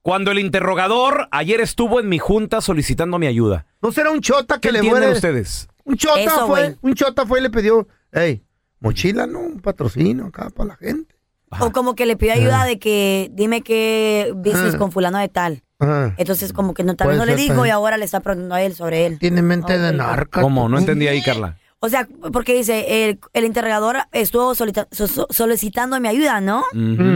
Cuando 0.00 0.30
el 0.30 0.38
interrogador 0.38 1.26
ayer 1.32 1.60
estuvo 1.60 1.98
en 1.98 2.08
mi 2.08 2.20
junta 2.20 2.60
solicitando 2.60 3.18
mi 3.18 3.26
ayuda. 3.26 3.66
¿No 3.82 3.90
será 3.90 4.12
un 4.12 4.20
chota 4.20 4.60
que 4.60 4.68
¿Qué 4.68 4.72
le 4.74 4.82
muere? 4.84 5.10
ustedes? 5.10 5.66
Un 5.82 5.96
chota 5.96 6.20
Eso, 6.20 6.46
fue, 6.46 6.76
un 6.82 6.94
chota 6.94 7.26
fue 7.26 7.40
y 7.40 7.42
le 7.42 7.50
pidió, 7.50 7.88
hey, 8.12 8.44
mochila, 8.78 9.26
¿no? 9.26 9.40
Un 9.40 9.60
patrocinio 9.60 10.26
acá 10.26 10.50
para 10.50 10.68
la 10.68 10.76
gente. 10.76 11.15
O 11.60 11.70
como 11.72 11.94
que 11.94 12.06
le 12.06 12.16
pidió 12.16 12.32
ayuda 12.34 12.64
de 12.64 12.78
que 12.78 13.30
dime 13.32 13.62
qué 13.62 14.32
business 14.34 14.76
con 14.76 14.90
fulano 14.92 15.18
de 15.18 15.28
tal. 15.28 15.62
Ajá. 15.78 16.14
Entonces 16.16 16.52
como 16.52 16.74
que 16.74 16.82
no, 16.84 16.96
tal 16.96 17.08
vez 17.08 17.18
no 17.18 17.24
le 17.26 17.36
dijo 17.36 17.64
y 17.66 17.70
ahora 17.70 17.96
le 17.98 18.04
está 18.04 18.20
preguntando 18.20 18.54
a 18.56 18.62
él 18.62 18.74
sobre 18.74 19.06
él. 19.06 19.18
Tiene 19.18 19.42
mente 19.42 19.78
de 19.78 19.90
Ok. 19.90 19.94
narca. 19.96 20.40
¿Cómo? 20.42 20.68
No 20.68 20.78
entendí 20.78 21.06
ahí, 21.08 21.22
Carla. 21.22 21.56
O 21.78 21.90
sea, 21.90 22.08
porque 22.32 22.54
dice, 22.54 23.04
el, 23.10 23.20
el 23.34 23.44
interrogador 23.44 23.98
estuvo 24.10 24.54
solita- 24.54 24.88
so- 24.90 25.06
so- 25.06 25.26
solicitando 25.28 26.00
mi 26.00 26.08
ayuda, 26.08 26.40
¿no? 26.40 26.64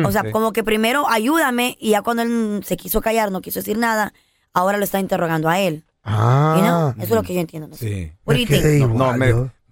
O 0.04 0.12
sea, 0.12 0.22
sí. 0.22 0.30
como 0.30 0.52
que 0.52 0.62
primero 0.62 1.08
ayúdame 1.08 1.78
y 1.80 1.90
ya 1.92 2.02
cuando 2.02 2.22
él 2.22 2.60
se 2.64 2.76
quiso 2.76 3.00
callar, 3.00 3.32
no 3.32 3.40
quiso 3.40 3.60
decir 3.60 3.78
nada, 3.78 4.12
ahora 4.52 4.76
lo 4.76 4.84
está 4.84 5.00
interrogando 5.00 5.48
a 5.48 5.58
él. 5.58 5.82
Ah. 6.04 6.56
¿Y 6.58 6.62
no? 6.62 6.90
Eso 6.90 7.04
es 7.04 7.10
lo 7.10 7.22
que 7.22 7.34
yo 7.34 7.40
entiendo. 7.40 7.68
No 7.68 7.74
sé. 7.74 8.12
Sí. 8.28 8.34
Think? 8.36 8.48
quedé 8.48 8.80
No, 8.80 8.86
igual, 8.94 9.18
me. 9.18 9.26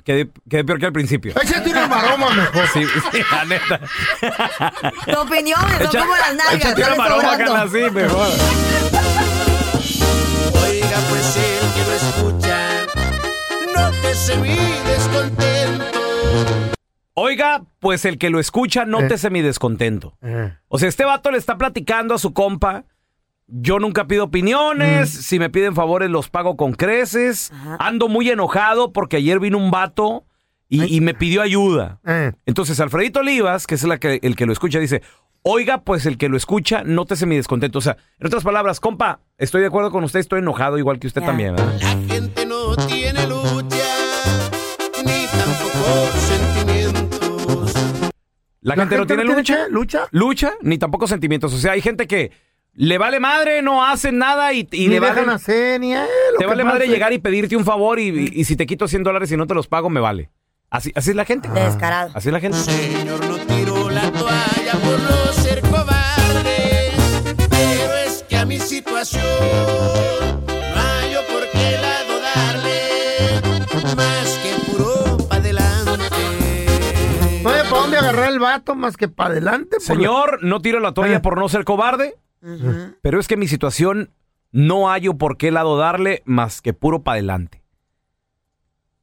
Quedé, 0.09 0.31
quedé 0.49 0.65
peor 0.65 0.79
que 0.81 0.87
al 0.87 0.93
principio. 0.93 1.35
Échate 1.41 1.69
una 1.71 1.87
maroma 1.87 2.31
mejor. 2.35 2.67
Sí, 2.73 2.83
sí, 3.12 3.21
la 3.31 3.45
neta. 3.45 3.81
Tu 5.05 5.19
opinión 5.21 5.61
son 5.61 5.83
Echa- 5.87 6.00
como 6.00 6.17
las 6.17 6.35
nalgas. 6.35 6.55
échate 6.55 6.77
una 6.81 6.85
sale 6.87 6.97
maroma, 6.99 7.23
sobrando. 7.33 7.53
Carla, 7.55 7.71
sí, 7.71 7.91
mejor. 7.95 8.29
Oiga, 10.65 10.97
pues 11.11 11.37
el 11.37 11.75
que 11.75 11.85
lo 11.85 11.93
escucha, 11.93 12.87
no 13.75 13.91
te 14.03 14.15
se 14.15 14.37
mi 14.38 14.57
descontento. 14.87 15.85
Oiga, 17.15 17.62
pues 17.81 18.05
el 18.05 18.17
que 18.19 18.31
lo 18.31 18.38
escucha, 18.41 18.85
nótese 18.85 19.29
mi 19.31 19.43
descontento. 19.43 20.17
Eh. 20.23 20.53
O 20.69 20.79
sea, 20.79 20.88
este 20.88 21.05
vato 21.05 21.31
le 21.31 21.38
está 21.38 21.59
platicando 21.59 22.15
a 22.15 22.19
su 22.19 22.33
compa. 22.33 22.85
Yo 23.49 23.78
nunca 23.78 24.07
pido 24.07 24.25
opiniones. 24.25 25.09
Si 25.09 25.38
me 25.38 25.49
piden 25.49 25.75
favores, 25.75 26.11
los 26.11 26.28
pago 26.28 26.57
con 26.57 26.75
creces. 26.75 27.50
Ajá. 27.52 27.76
Ando 27.81 28.09
muy 28.09 28.28
enojado 28.28 28.93
porque 28.93 29.17
ayer 29.17 29.40
vino 29.40 29.57
un 29.57 29.71
vato 29.71 30.26
y, 30.69 30.95
y 30.95 31.00
me 31.00 31.14
pidió 31.14 31.40
ayuda. 31.40 31.99
Eh. 32.07 32.33
Entonces, 32.45 32.78
Alfredito 32.78 33.21
Olivas, 33.21 33.67
que 33.67 33.75
es 33.75 33.83
la 33.85 33.99
que, 33.99 34.21
el 34.23 34.37
que 34.37 34.45
lo 34.45 34.52
escucha, 34.52 34.78
dice: 34.78 35.02
Oiga, 35.43 35.83
pues 35.83 36.05
el 36.05 36.19
que 36.19 36.28
lo 36.28 36.37
escucha, 36.37 36.83
nótese 36.85 37.25
mi 37.25 37.37
descontento. 37.37 37.78
O 37.78 37.83
sea, 37.83 37.97
en 38.19 38.26
otras 38.26 38.45
palabras, 38.45 38.81
compa, 38.81 39.21
estoy 39.38 39.62
de 39.62 39.69
acuerdo 39.69 39.90
con 39.90 40.05
usted, 40.05 40.21
estoy 40.21 40.40
enojado 40.40 40.76
igual 40.76 40.99
que 40.99 41.07
usted 41.07 41.23
también, 41.23 41.57
¿verdad? 41.57 41.75
La 41.81 42.14
gente 42.14 42.45
no 42.45 42.76
tiene 42.76 43.26
lucha, 43.26 43.87
ni 45.07 45.26
tampoco 45.26 46.09
sentimientos. 46.19 47.73
La, 48.61 48.75
gente, 48.75 48.99
no 48.99 49.07
tiene 49.07 49.25
lucha. 49.25 49.69
¿Lucha? 49.71 50.07
lucha 50.11 50.52
ni 50.61 50.76
tampoco 50.76 51.07
sentimientos. 51.07 51.55
O 51.55 51.59
sea, 51.59 51.73
hay 51.73 51.81
gente 51.81 52.07
que 52.07 52.31
le 52.87 52.97
vale 52.99 53.18
madre, 53.20 53.61
no 53.62 53.85
hacen 53.85 54.18
nada 54.18 54.52
y, 54.52 54.68
y 54.73 54.85
Y 54.85 54.88
le 54.88 55.00
dejan 55.00 55.16
vale, 55.26 55.32
hacer 55.32 55.80
ni 55.80 55.94
eh, 55.94 56.06
lo 56.32 56.38
te 56.38 56.47
vale 56.47 56.62
madre 56.64 56.87
llegar 56.87 57.12
y 57.12 57.18
pedirte 57.18 57.56
un 57.56 57.64
favor 57.64 57.99
y, 57.99 58.08
y- 58.08 58.30
y 58.40 58.44
si 58.44 58.54
te 58.56 58.66
quito 58.66 58.87
100 58.87 59.02
dólares 59.02 59.30
y 59.32 59.37
no 59.37 59.47
te 59.47 59.54
los 59.54 59.66
pago, 59.66 59.90
me 59.90 60.00
vale. 60.00 60.30
Así, 60.70 60.92
así 60.94 61.11
es 61.11 61.16
la 61.16 61.25
gente. 61.25 61.49
De 61.49 61.61
descarado. 61.64 62.11
Así 62.14 62.28
es 62.28 62.32
la 62.32 62.40
gente. 62.40 62.58
Señor, 62.58 63.25
no 63.26 63.37
tiro 63.38 63.90
la 63.90 64.11
toalla 64.12 64.73
por 64.85 65.00
no 65.00 65.32
ser 65.32 65.61
cobarde, 65.62 66.90
pero 67.49 67.94
es 68.06 68.23
que 68.28 68.37
a 68.37 68.44
mi 68.44 68.58
situación 68.58 69.25
no 69.25 70.80
hay 70.80 71.12
yo 71.12 71.20
por 71.32 71.50
qué 71.50 71.78
lado 71.80 72.20
darle, 72.20 73.97
más 73.97 74.38
que 74.42 74.70
puro 74.70 75.16
pa' 75.28 75.37
adelante. 75.37 76.00
No 77.42 77.50
hay 77.50 77.62
para 77.62 77.80
dónde 77.80 77.97
agarrar 77.99 78.28
el 78.30 78.38
vato 78.38 78.75
más 78.75 78.97
que 78.97 79.08
para 79.08 79.30
adelante. 79.30 79.76
por 79.78 79.82
Señor, 79.82 80.38
no 80.42 80.61
tiro 80.61 80.80
la 80.80 80.92
toalla 80.92 81.16
Eh. 81.16 81.20
por 81.20 81.38
no 81.38 81.49
ser 81.49 81.64
cobarde, 81.64 82.14
Pero 83.02 83.21
es 83.21 83.28
que 83.28 83.37
mi 83.37 83.49
situación 83.49 84.11
no 84.52 84.88
hallo 84.88 85.14
por 85.19 85.37
qué 85.37 85.50
lado 85.50 85.76
darle 85.76 86.23
más 86.25 86.61
que 86.62 86.73
puro 86.73 87.02
para 87.02 87.14
adelante. 87.14 87.62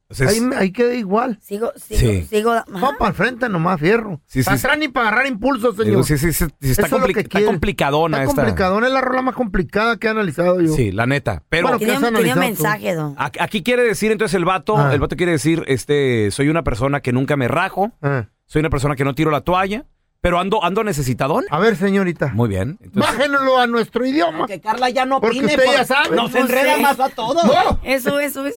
Entonces, 0.08 0.40
Ahí, 0.40 0.50
ahí 0.56 0.70
queda 0.70 0.94
igual. 0.94 1.36
Sigo, 1.42 1.72
sigo, 1.74 1.98
Sí. 2.00 2.22
sigo. 2.30 2.50
Va 2.52 2.94
para 2.96 3.08
el 3.08 3.14
frente 3.16 3.48
nomás, 3.48 3.80
fierro. 3.80 4.20
Sí, 4.26 4.40
sí, 4.40 4.44
para 4.44 4.56
sí. 4.56 4.64
atrás 4.64 4.78
ni 4.78 4.86
para 4.86 5.08
agarrar 5.08 5.26
impulso, 5.26 5.72
señor. 5.72 5.84
digo, 5.86 6.02
sí, 6.04 6.16
sí, 6.16 6.32
sí, 6.32 6.44
sí, 6.60 6.70
está, 6.70 6.86
es 6.86 6.92
compli- 6.92 7.12
que 7.12 7.20
está 7.20 7.44
complicadona 7.44 8.18
Está 8.18 8.30
esta. 8.30 8.42
complicadona, 8.42 8.86
es 8.86 8.92
la 8.92 9.00
rola 9.00 9.22
más 9.22 9.34
complicada 9.34 9.96
que 9.96 10.06
he 10.06 10.10
analizado 10.10 10.60
yo. 10.60 10.72
Sí, 10.72 10.92
la 10.92 11.06
neta. 11.06 11.42
Pero 11.48 11.66
aquí 13.40 13.62
quiere 13.64 13.82
decir 13.82 14.12
entonces 14.12 14.34
el 14.36 14.44
vato, 14.44 14.76
Ah. 14.76 14.94
el 14.94 15.00
vato 15.00 15.16
quiere 15.16 15.32
decir, 15.32 15.64
este, 15.66 16.30
soy 16.30 16.50
una 16.50 16.62
persona 16.62 17.00
que 17.00 17.12
nunca 17.12 17.36
me 17.36 17.48
rajo, 17.48 17.90
Ah. 18.00 18.28
soy 18.46 18.60
una 18.60 18.70
persona 18.70 18.94
que 18.94 19.02
no 19.04 19.12
tiro 19.16 19.32
la 19.32 19.40
toalla, 19.40 19.86
pero 20.26 20.40
ando, 20.40 20.64
ando 20.64 20.82
necesitadón. 20.82 21.44
A 21.50 21.60
ver, 21.60 21.76
señorita. 21.76 22.32
Muy 22.34 22.48
bien. 22.48 22.78
Entonces, 22.82 23.16
Bájenlo 23.16 23.58
a 23.58 23.68
nuestro 23.68 24.04
idioma. 24.04 24.48
Que 24.48 24.60
Carla 24.60 24.90
ya 24.90 25.06
no 25.06 25.20
Porque 25.20 25.38
opine. 25.38 25.54
usted 25.54 25.72
ya 25.72 25.84
sabe. 25.84 26.16
Nos 26.16 26.32
No 26.32 26.40
enreda 26.40 26.74
sé. 26.74 26.82
más 26.82 26.98
a 26.98 27.08
todos. 27.10 27.44
No. 27.44 27.78
Eso, 27.84 28.18
eso, 28.18 28.44
eso. 28.44 28.56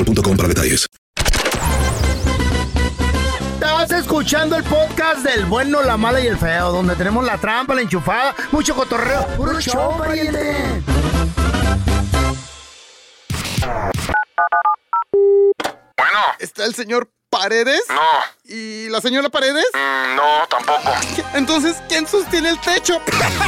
boostmobile.com 0.03 0.37
para 0.37 0.47
detalles. 0.49 0.87
Estás 3.53 3.91
escuchando 3.91 4.55
el 4.55 4.63
podcast 4.63 5.23
del 5.23 5.45
bueno, 5.45 5.81
la 5.81 5.97
mala 5.97 6.19
y 6.19 6.27
el 6.27 6.37
feo, 6.37 6.71
donde 6.71 6.95
tenemos 6.95 7.23
la 7.25 7.37
trampa, 7.37 7.73
la 7.73 7.81
enchufada, 7.81 8.35
mucho 8.51 8.75
cotorreo. 8.75 9.25
¡Puro 9.37 9.59
show, 9.59 9.97
pariente! 9.97 10.83
Bueno, 15.97 16.19
¿Está 16.39 16.65
el 16.65 16.75
señor 16.75 17.09
Paredes? 17.29 17.81
no, 17.89 18.53
¿Y 18.53 18.89
la 18.89 18.99
señora 19.01 19.29
Paredes? 19.29 19.65
mm, 19.73 20.15
no, 20.15 20.47
tampoco. 20.49 20.91
Entonces, 21.33 21.77
¿quién 21.87 22.05
sostiene 22.07 22.49
el 22.49 22.59
techo? 22.59 23.01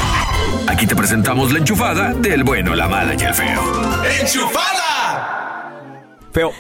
Aquí 0.68 0.88
te 0.88 0.96
presentamos 0.96 1.52
la 1.52 1.60
enchufada 1.60 2.14
del 2.14 2.44
bueno, 2.44 2.76
la 2.76 2.88
mala 2.88 3.14
y 3.16 3.24
el 3.24 3.34
feo. 3.34 3.62
Feo, 6.34 6.52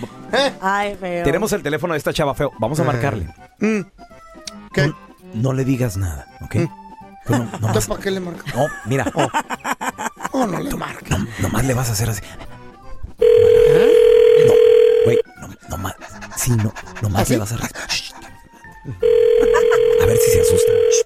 Ay, 0.61 0.95
feo. 0.99 1.23
tenemos 1.23 1.51
el 1.53 1.63
teléfono 1.63 1.93
de 1.93 1.97
esta 1.97 2.13
chava, 2.13 2.35
feo. 2.35 2.51
Vamos 2.59 2.79
a 2.79 2.83
marcarle. 2.83 3.27
Mm. 3.59 3.81
¿Qué? 4.73 4.87
No, 4.87 4.95
no 5.33 5.53
le 5.53 5.65
digas 5.65 5.97
nada, 5.97 6.27
¿ok? 6.41 6.55
Tú 7.25 7.31
no, 7.33 7.37
no 7.39 7.43
¿Entonces 7.45 7.73
más- 7.73 7.87
para 7.87 8.01
qué 8.01 8.11
le 8.11 8.19
marca? 8.19 8.43
no, 8.55 8.67
mira, 8.85 9.05
Oh, 10.31 10.45
no 10.45 10.59
le 10.59 10.69
no, 10.69 10.77
nomás 11.39 11.65
le 11.65 11.73
vas 11.73 11.89
a 11.89 11.93
hacer 11.93 12.09
así. 12.09 12.21
¿Eh? 13.19 13.93
No, 14.47 14.53
güey, 15.05 15.19
no, 15.39 15.47
nomás, 15.69 15.95
sí, 16.35 16.51
no, 16.51 16.73
nomás 17.01 17.21
¿Así? 17.23 17.33
le 17.33 17.39
vas 17.39 17.51
a 17.51 17.55
hacer. 17.55 17.69
Shh. 17.87 18.13
A 20.01 20.05
ver 20.05 20.17
si 20.17 20.31
se 20.31 20.41
asusta. 20.41 20.71
Shh. 20.71 21.03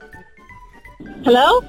Hello? 1.26 1.62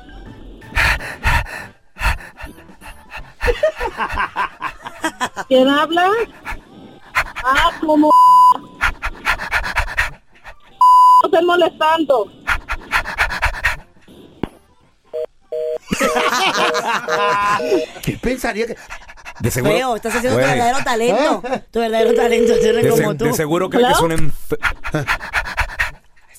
¿Quién 5.49 5.69
habla? 5.69 6.11
Ah, 7.45 7.71
como 7.81 8.11
no 11.23 11.27
estén 11.29 11.47
molestando. 11.47 12.31
¿Qué 18.03 18.19
pensaría 18.21 18.67
que.? 18.67 18.77
De 19.41 19.51
seguro. 19.53 19.73
Feo, 19.73 19.97
estás 19.97 20.17
haciendo 20.17 20.37
tu 20.39 20.45
Güey, 20.45 20.59
verdadero 20.59 20.85
talento. 20.85 21.43
Tu 21.71 21.79
verdadero 21.79 22.15
talento, 22.15 22.55
ser 22.57 22.75
de, 22.83 22.89
como 22.91 23.13
se- 23.13 23.19
tú. 23.19 23.25
de 23.27 23.33
seguro 23.35 23.71
que 23.71 23.77
es 23.79 24.01
un 24.01 24.11
enfe- 24.11 24.59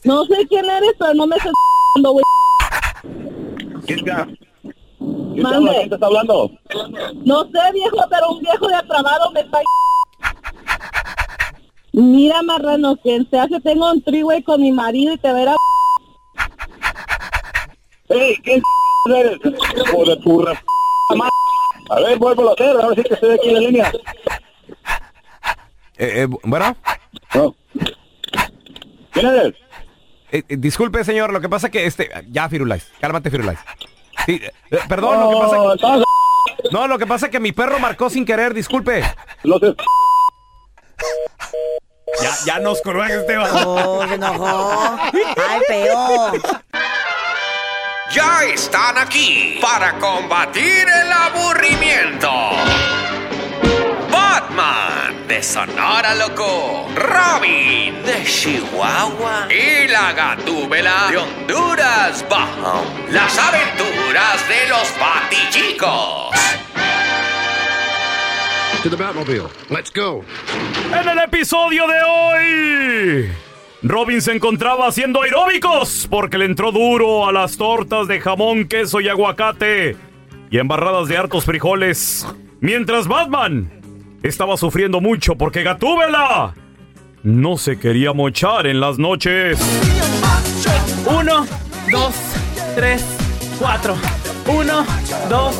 No 0.03 0.25
sé 0.25 0.45
quién 0.49 0.65
eres, 0.65 0.91
pero 0.99 1.13
no 1.13 1.25
me 1.27 1.37
estés 1.37 1.51
güey. 1.95 2.23
¿Quién? 3.85 4.05
Mande. 5.41 5.71
¿Quién 5.71 5.89
te 5.89 5.95
está 5.95 6.07
hablando? 6.07 6.51
No 7.25 7.43
sé, 7.43 7.71
viejo, 7.73 7.97
pero 8.09 8.31
un 8.31 8.39
viejo 8.39 8.67
de 8.67 8.75
atrabado 8.75 9.31
me 9.31 9.39
está... 9.41 9.59
Mira, 11.99 12.41
marrano, 12.43 12.95
quien 12.95 13.29
se 13.29 13.37
hace, 13.37 13.59
tengo 13.59 13.91
un 13.91 14.01
triway 14.01 14.41
con 14.41 14.61
mi 14.61 14.71
marido 14.71 15.13
y 15.13 15.17
te 15.17 15.33
verá... 15.33 15.53
¡Ey! 18.07 18.37
¿Quién 18.37 18.61
eres? 19.13 19.37
Hijo 19.43 20.05
de 20.05 20.15
madre. 21.17 21.31
A 21.89 21.99
ver, 21.99 22.17
vuelvo 22.17 22.49
a 22.49 22.53
hacer, 22.53 22.69
a 22.81 22.87
ver 22.87 22.95
si 22.95 23.03
que 23.03 23.13
estoy 23.15 23.31
aquí 23.35 23.49
en 23.49 23.53
la 23.55 23.59
línea. 23.59 23.91
Eh, 25.97 26.21
eh, 26.23 26.27
bueno, 26.43 26.75
No. 27.35 27.55
¿Quién 29.11 29.25
eres? 29.25 29.53
eh, 30.31 30.43
eh, 30.47 30.55
disculpe, 30.57 31.03
señor, 31.03 31.33
lo 31.33 31.41
que 31.41 31.49
pasa 31.49 31.69
que 31.69 31.85
este. 31.85 32.09
Ya, 32.29 32.47
Firulais, 32.47 32.89
cálmate, 33.01 33.29
Firulais. 33.29 33.59
Sí, 34.25 34.39
eh, 34.71 34.79
perdón, 34.87 35.19
lo 35.19 35.29
que 35.31 35.35
pasa 35.37 35.55
No, 35.57 35.73
estás... 35.73 36.03
No, 36.71 36.87
lo 36.87 36.97
que 36.97 37.07
pasa 37.07 37.25
es 37.25 37.31
que 37.31 37.39
mi 37.41 37.51
perro 37.51 37.77
marcó 37.79 38.09
sin 38.09 38.23
querer, 38.25 38.53
disculpe. 38.53 39.03
Los 39.43 39.61
es- 39.63 39.75
Ya, 42.21 42.31
ya 42.45 42.59
nos 42.59 42.81
colgó 42.81 43.03
Esteban. 43.03 43.49
Oh, 43.65 44.05
se 44.07 44.15
enojó. 44.15 44.97
Ay, 45.49 45.61
feo. 45.67 46.31
Ya 48.11 48.43
están 48.43 48.97
aquí 48.97 49.59
para 49.61 49.93
combatir 49.99 50.87
el 50.89 51.11
aburrimiento. 51.11 52.31
Batman 54.11 55.27
de 55.27 55.43
Sonora 55.43 56.15
Loco, 56.15 56.87
Robin 56.95 58.03
de 58.03 58.23
Chihuahua 58.25 59.47
y 59.49 59.87
la 59.87 60.11
Gatúbela 60.13 61.07
de 61.11 61.17
Honduras 61.17 62.25
Bajo. 62.27 62.83
Las 63.11 63.37
aventuras 63.37 64.47
de 64.49 64.67
los 64.67 64.87
Batichicos. 64.99 66.35
En 71.01 71.09
el 71.09 71.19
episodio 71.19 71.83
de 71.87 72.01
hoy, 72.01 73.29
Robin 73.83 74.21
se 74.21 74.31
encontraba 74.31 74.87
haciendo 74.87 75.21
aeróbicos 75.21 76.07
porque 76.09 76.37
le 76.37 76.45
entró 76.45 76.71
duro 76.71 77.27
a 77.27 77.31
las 77.33 77.57
tortas 77.57 78.07
de 78.07 78.21
jamón, 78.21 78.67
queso 78.67 79.01
y 79.01 79.09
aguacate 79.09 79.97
y 80.49 80.57
embarradas 80.57 81.07
de 81.07 81.17
hartos 81.17 81.45
frijoles. 81.45 82.25
Mientras 82.61 83.07
Batman 83.07 83.69
estaba 84.23 84.55
sufriendo 84.57 85.01
mucho 85.01 85.35
porque 85.35 85.63
Gatúbela 85.63 86.53
no 87.23 87.57
se 87.57 87.77
quería 87.79 88.13
mochar 88.13 88.65
en 88.65 88.79
las 88.79 88.97
noches. 88.97 89.59
Uno, 91.05 91.45
dos, 91.91 92.13
tres, 92.75 93.03
cuatro. 93.59 93.95
Uno, 94.47 94.85
dos, 95.29 95.55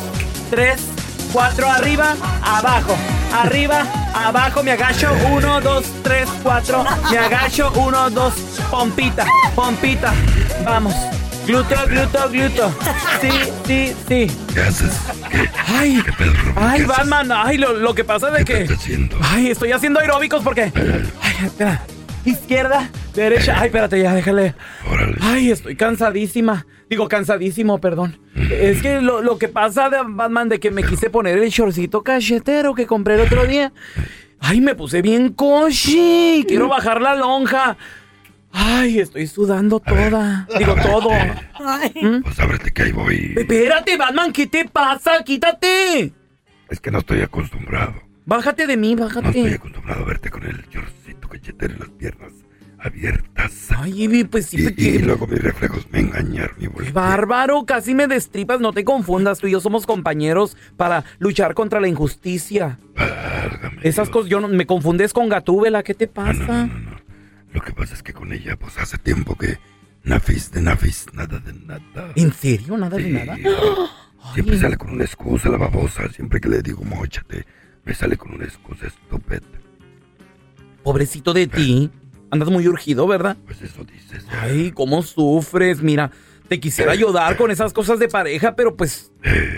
tres, 0.50 0.89
cuatro. 1.32 1.68
Arriba, 1.70 2.16
abajo. 2.42 2.96
Arriba, 3.32 3.84
abajo. 4.14 4.62
Me 4.62 4.72
agacho. 4.72 5.10
Uno, 5.30 5.60
dos, 5.60 5.84
tres, 6.02 6.28
cuatro. 6.42 6.84
Me 7.10 7.18
agacho. 7.18 7.72
Uno, 7.76 8.10
dos. 8.10 8.34
Pompita, 8.70 9.26
pompita. 9.54 10.12
Vamos. 10.64 10.94
Glúteo, 11.46 11.86
glúteo, 11.86 12.28
glúteo. 12.30 12.74
Sí, 13.20 13.30
sí, 13.66 13.96
sí. 14.06 14.36
¿Qué 14.54 14.60
haces? 14.60 14.92
Ay, 15.66 16.02
ay, 16.56 16.84
Batman, 16.84 17.32
ay, 17.32 17.56
lo, 17.56 17.72
lo 17.72 17.94
que 17.94 18.04
pasa 18.04 18.28
es 18.28 18.34
de 18.34 18.44
que. 18.44 18.76
Ay, 19.22 19.50
estoy 19.50 19.72
haciendo 19.72 20.00
aeróbicos 20.00 20.42
porque. 20.44 20.72
Ay, 21.22 21.46
espera. 21.46 21.82
Izquierda, 22.24 22.90
derecha. 23.14 23.56
Ay, 23.58 23.66
espérate, 23.66 24.00
ya, 24.00 24.14
déjale. 24.14 24.54
Ay, 25.22 25.50
estoy 25.50 25.74
cansadísima. 25.74 26.66
Digo, 26.88 27.08
cansadísimo, 27.08 27.78
perdón. 27.80 28.18
Es 28.50 28.82
que 28.82 29.00
lo, 29.00 29.22
lo 29.22 29.38
que 29.38 29.48
pasa 29.48 29.88
de 29.90 29.98
Batman 30.06 30.48
de 30.48 30.60
que 30.60 30.70
me 30.70 30.82
quise 30.82 31.10
poner 31.10 31.38
el 31.38 31.48
shortcito 31.50 32.02
cachetero 32.02 32.74
que 32.74 32.86
compré 32.86 33.14
el 33.14 33.20
otro 33.20 33.46
día. 33.46 33.72
Ay, 34.40 34.60
me 34.60 34.74
puse 34.74 35.02
bien 35.02 35.32
coshi. 35.32 36.44
Quiero 36.48 36.68
bajar 36.68 37.00
la 37.00 37.14
lonja. 37.14 37.76
Ay, 38.52 38.98
estoy 38.98 39.26
sudando 39.26 39.78
toda. 39.80 40.48
Digo, 40.58 40.74
todo. 40.76 41.10
¿Mm? 41.94 42.22
Pues 42.22 42.40
ábrete 42.40 42.72
que 42.72 42.82
ahí 42.82 42.92
voy. 42.92 43.34
Espérate, 43.36 43.96
Batman, 43.96 44.32
¿qué 44.32 44.46
te 44.46 44.64
pasa? 44.64 45.22
Quítate. 45.24 46.12
Es 46.68 46.80
que 46.80 46.90
no 46.90 46.98
estoy 46.98 47.20
acostumbrado. 47.20 47.94
Bájate 48.26 48.66
de 48.66 48.76
mí, 48.76 48.94
No 48.94 49.06
estoy 49.06 49.22
bájate. 49.22 49.54
acostumbrado 49.54 50.02
a 50.02 50.06
verte 50.06 50.30
con 50.30 50.44
el 50.44 50.68
chorcito 50.68 51.28
cachetero 51.28 51.74
en 51.74 51.80
las 51.80 51.88
piernas. 51.90 52.32
Abiertas. 52.82 53.68
Ay, 53.76 54.04
Ivy, 54.04 54.24
pues 54.24 54.46
sí, 54.46 54.60
Y, 54.60 54.64
porque- 54.64 54.82
y 54.82 54.98
luego 54.98 55.26
mis 55.26 55.42
reflejos 55.42 55.86
me 55.90 56.00
engañaron 56.00 56.56
y 56.58 56.66
volví. 56.66 56.86
Qué 56.86 56.92
bárbaro, 56.92 57.64
casi 57.66 57.94
me 57.94 58.06
destripas, 58.06 58.60
no 58.60 58.72
te 58.72 58.84
confundas, 58.84 59.38
tú 59.38 59.46
y 59.46 59.52
yo 59.52 59.60
somos 59.60 59.86
compañeros 59.86 60.56
para 60.76 61.04
luchar 61.18 61.54
contra 61.54 61.80
la 61.80 61.88
injusticia. 61.88 62.78
Esas 63.82 64.10
cosas, 64.10 64.30
yo 64.30 64.40
no, 64.40 64.48
me 64.48 64.66
confundes 64.66 65.12
con 65.12 65.28
Gatúbela, 65.28 65.82
¿qué 65.82 65.94
te 65.94 66.06
pasa? 66.06 66.68
Lo 67.52 67.60
que 67.62 67.72
pasa 67.72 67.94
es 67.94 68.02
que 68.02 68.12
con 68.12 68.32
ella, 68.32 68.56
pues 68.56 68.78
hace 68.78 68.98
tiempo 68.98 69.36
que 69.36 69.58
nafis 70.04 70.50
de 70.52 70.62
nafis, 70.62 71.06
nada 71.12 71.38
de 71.40 71.52
nada. 71.52 72.12
¿En 72.14 72.32
serio? 72.32 72.76
¿Nada 72.76 72.96
de 72.96 73.08
nada? 73.10 73.36
Siempre 74.34 74.58
sale 74.58 74.76
con 74.76 74.90
una 74.90 75.04
excusa 75.04 75.48
la 75.48 75.56
babosa. 75.56 76.08
Siempre 76.12 76.40
que 76.40 76.48
le 76.48 76.60
digo 76.62 76.84
mochate, 76.84 77.44
me 77.84 77.94
sale 77.94 78.16
con 78.18 78.34
una 78.34 78.44
excusa 78.44 78.86
estúpida. 78.86 79.40
Pobrecito 80.82 81.32
de 81.32 81.46
ti, 81.46 81.90
andas 82.30 82.48
muy 82.50 82.66
urgido, 82.68 83.06
¿verdad? 83.06 83.36
Pues 83.46 83.62
eso 83.62 83.84
dices. 83.84 84.24
Ay, 84.30 84.70
cómo 84.72 85.02
sufres, 85.02 85.82
mira, 85.82 86.10
te 86.48 86.58
quisiera 86.60 86.92
ayudar 86.92 87.36
con 87.36 87.50
esas 87.50 87.72
cosas 87.72 87.98
de 87.98 88.08
pareja, 88.08 88.54
pero 88.56 88.76
pues, 88.76 89.12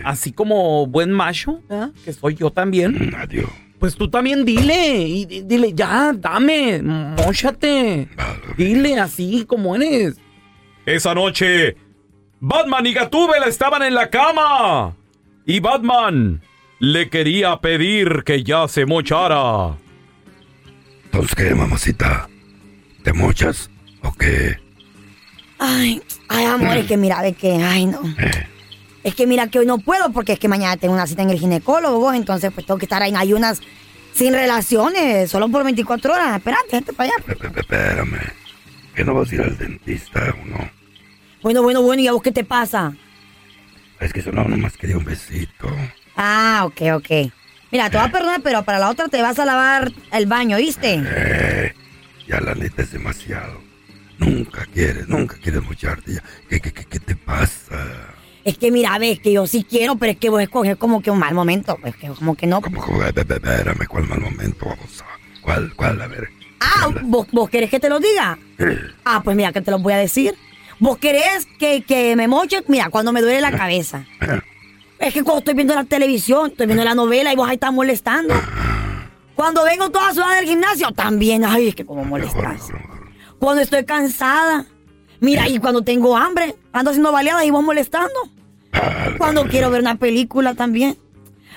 así 0.04 0.32
como 0.32 0.86
buen 0.86 1.10
macho, 1.12 1.60
¿verdad? 1.68 1.90
que 2.04 2.12
soy 2.12 2.34
yo 2.34 2.50
también. 2.50 3.14
Adiós. 3.16 3.48
Pues 3.78 3.96
tú 3.96 4.08
también 4.08 4.44
dile, 4.44 4.98
y 5.08 5.24
di- 5.26 5.42
dile, 5.42 5.72
ya, 5.74 6.12
dame, 6.14 6.80
mochate. 6.82 8.08
Dile 8.56 9.00
así 9.00 9.44
como 9.46 9.74
eres. 9.74 10.16
Esa 10.86 11.14
noche, 11.14 11.76
Batman 12.40 12.86
y 12.86 12.92
Gatúbela 12.94 13.46
estaban 13.46 13.82
en 13.82 13.94
la 13.94 14.08
cama. 14.08 14.94
Y 15.46 15.58
Batman 15.58 16.40
le 16.78 17.08
quería 17.10 17.56
pedir 17.60 18.22
que 18.24 18.44
ya 18.44 18.68
se 18.68 18.86
mochara. 18.86 19.76
Entonces, 21.06 21.34
¿qué, 21.34 21.54
mamacita? 21.54 22.28
¿Te 23.02 23.12
mochas 23.12 23.70
o 24.02 24.12
qué? 24.12 24.58
Ay, 25.58 26.02
ay, 26.28 26.44
amor, 26.44 26.76
es 26.76 26.86
que 26.86 26.96
mira, 26.96 27.22
ve 27.22 27.34
que, 27.34 27.52
ay, 27.52 27.86
no. 27.86 28.00
Es 29.04 29.14
que 29.14 29.26
mira 29.26 29.48
que 29.48 29.58
hoy 29.58 29.66
no 29.66 29.78
puedo 29.78 30.12
porque 30.12 30.32
es 30.32 30.38
que 30.38 30.48
mañana 30.48 30.76
tengo 30.76 30.94
una 30.94 31.06
cita 31.06 31.22
en 31.22 31.30
el 31.30 31.38
ginecólogo, 31.38 31.98
vos, 31.98 32.14
entonces 32.14 32.52
pues 32.52 32.66
tengo 32.66 32.78
que 32.78 32.86
estar 32.86 33.02
ahí 33.02 33.10
en 33.10 33.16
ayunas 33.16 33.60
sin 34.12 34.32
relaciones, 34.32 35.30
solo 35.30 35.48
por 35.48 35.64
24 35.64 36.14
horas. 36.14 36.36
Espérate, 36.36 36.76
vete 36.76 36.92
para 36.92 37.10
allá. 37.10 37.34
Espérame. 37.56 38.20
¿Que 38.94 39.04
no 39.04 39.14
vas 39.14 39.30
a 39.30 39.34
ir 39.34 39.40
al 39.40 39.56
dentista 39.56 40.34
o 40.42 40.46
no? 40.46 40.70
Bueno, 41.42 41.62
bueno, 41.62 41.82
bueno, 41.82 42.02
¿y 42.02 42.06
a 42.06 42.12
vos 42.12 42.22
qué 42.22 42.30
te 42.30 42.44
pasa? 42.44 42.92
Es 44.00 44.12
que 44.12 44.20
eso 44.20 44.32
no, 44.32 44.44
nomás 44.44 44.76
quería 44.76 44.98
un 44.98 45.04
besito. 45.04 45.68
Ah, 46.16 46.62
ok, 46.64 46.82
ok. 46.94 47.32
Mira, 47.70 47.88
te 47.88 47.96
voy 47.96 48.06
a 48.06 48.12
perdonar, 48.12 48.42
pero 48.42 48.62
para 48.64 48.78
la 48.78 48.90
otra 48.90 49.08
te 49.08 49.22
vas 49.22 49.38
a 49.38 49.44
lavar 49.44 49.92
el 50.12 50.26
baño, 50.26 50.58
¿viste? 50.58 51.02
Eh, 51.04 51.74
ya 52.26 52.40
la 52.40 52.54
neta 52.54 52.82
es 52.82 52.92
demasiado. 52.92 53.60
Nunca 54.18 54.66
quieres, 54.72 55.08
nunca 55.08 55.36
quieres 55.36 55.62
mocharte. 55.62 56.18
¿Qué, 56.48 56.60
qué, 56.60 56.72
qué, 56.72 56.84
qué 56.84 57.00
te 57.00 57.16
pasa? 57.16 58.14
Es 58.44 58.58
que 58.58 58.70
mira, 58.70 58.96
ves 58.98 59.20
que 59.20 59.32
yo 59.32 59.46
sí 59.46 59.64
quiero, 59.68 59.96
pero 59.96 60.12
es 60.12 60.18
que 60.18 60.28
vos 60.28 60.40
escoges 60.42 60.76
como 60.76 61.00
que 61.02 61.10
un 61.10 61.18
mal 61.18 61.34
momento, 61.34 61.76
pues 61.80 61.96
que 61.96 62.08
como 62.08 62.34
que 62.36 62.46
no. 62.46 62.60
Ve- 62.60 62.68
Espérame, 63.16 63.86
¿cuál 63.88 64.06
mal 64.08 64.20
momento, 64.20 64.66
babosa? 64.66 65.04
¿Cuál, 65.40 65.72
cuál? 65.74 66.00
A 66.02 66.06
ver. 66.06 66.28
Ah, 66.60 66.88
¿vos, 67.02 67.26
vos 67.32 67.50
querés 67.50 67.70
que 67.70 67.80
te 67.80 67.88
lo 67.88 67.98
diga? 68.00 68.38
Ah, 69.04 69.20
pues 69.24 69.36
mira, 69.36 69.52
que 69.52 69.60
te 69.60 69.70
lo 69.72 69.78
voy 69.80 69.92
a 69.94 69.96
decir. 69.98 70.34
¿Vos 70.78 70.98
querés 70.98 71.46
que, 71.58 71.82
que 71.82 72.14
me 72.16 72.28
moche? 72.28 72.62
Mira, 72.68 72.88
cuando 72.90 73.12
me 73.12 73.20
duele 73.20 73.40
la 73.40 73.50
cabeza. 73.56 74.04
Es 75.00 75.12
que 75.12 75.22
cuando 75.24 75.38
estoy 75.40 75.54
viendo 75.54 75.74
la 75.74 75.82
televisión, 75.84 76.50
estoy 76.52 76.66
viendo 76.66 76.84
la 76.84 76.94
novela 76.94 77.32
y 77.32 77.36
vos 77.36 77.48
ahí 77.48 77.54
estás 77.54 77.72
molestando. 77.72 78.34
Cuando 79.34 79.64
vengo 79.64 79.90
toda 79.90 80.12
sudada 80.12 80.36
del 80.36 80.46
gimnasio, 80.46 80.92
también, 80.92 81.44
ay, 81.44 81.68
es 81.68 81.74
que 81.74 81.86
como 81.86 82.04
molestas. 82.04 82.68
Cuando 83.38 83.62
estoy 83.62 83.84
cansada. 83.84 84.66
Mira, 85.20 85.48
y 85.48 85.58
cuando 85.58 85.82
tengo 85.82 86.16
hambre, 86.16 86.56
ando 86.72 86.90
haciendo 86.90 87.12
baleadas 87.12 87.44
y 87.44 87.50
vos 87.50 87.62
molestando. 87.62 88.28
Cuando 89.18 89.44
quiero 89.46 89.70
ver 89.70 89.80
una 89.80 89.96
película 89.96 90.54
también. 90.54 90.96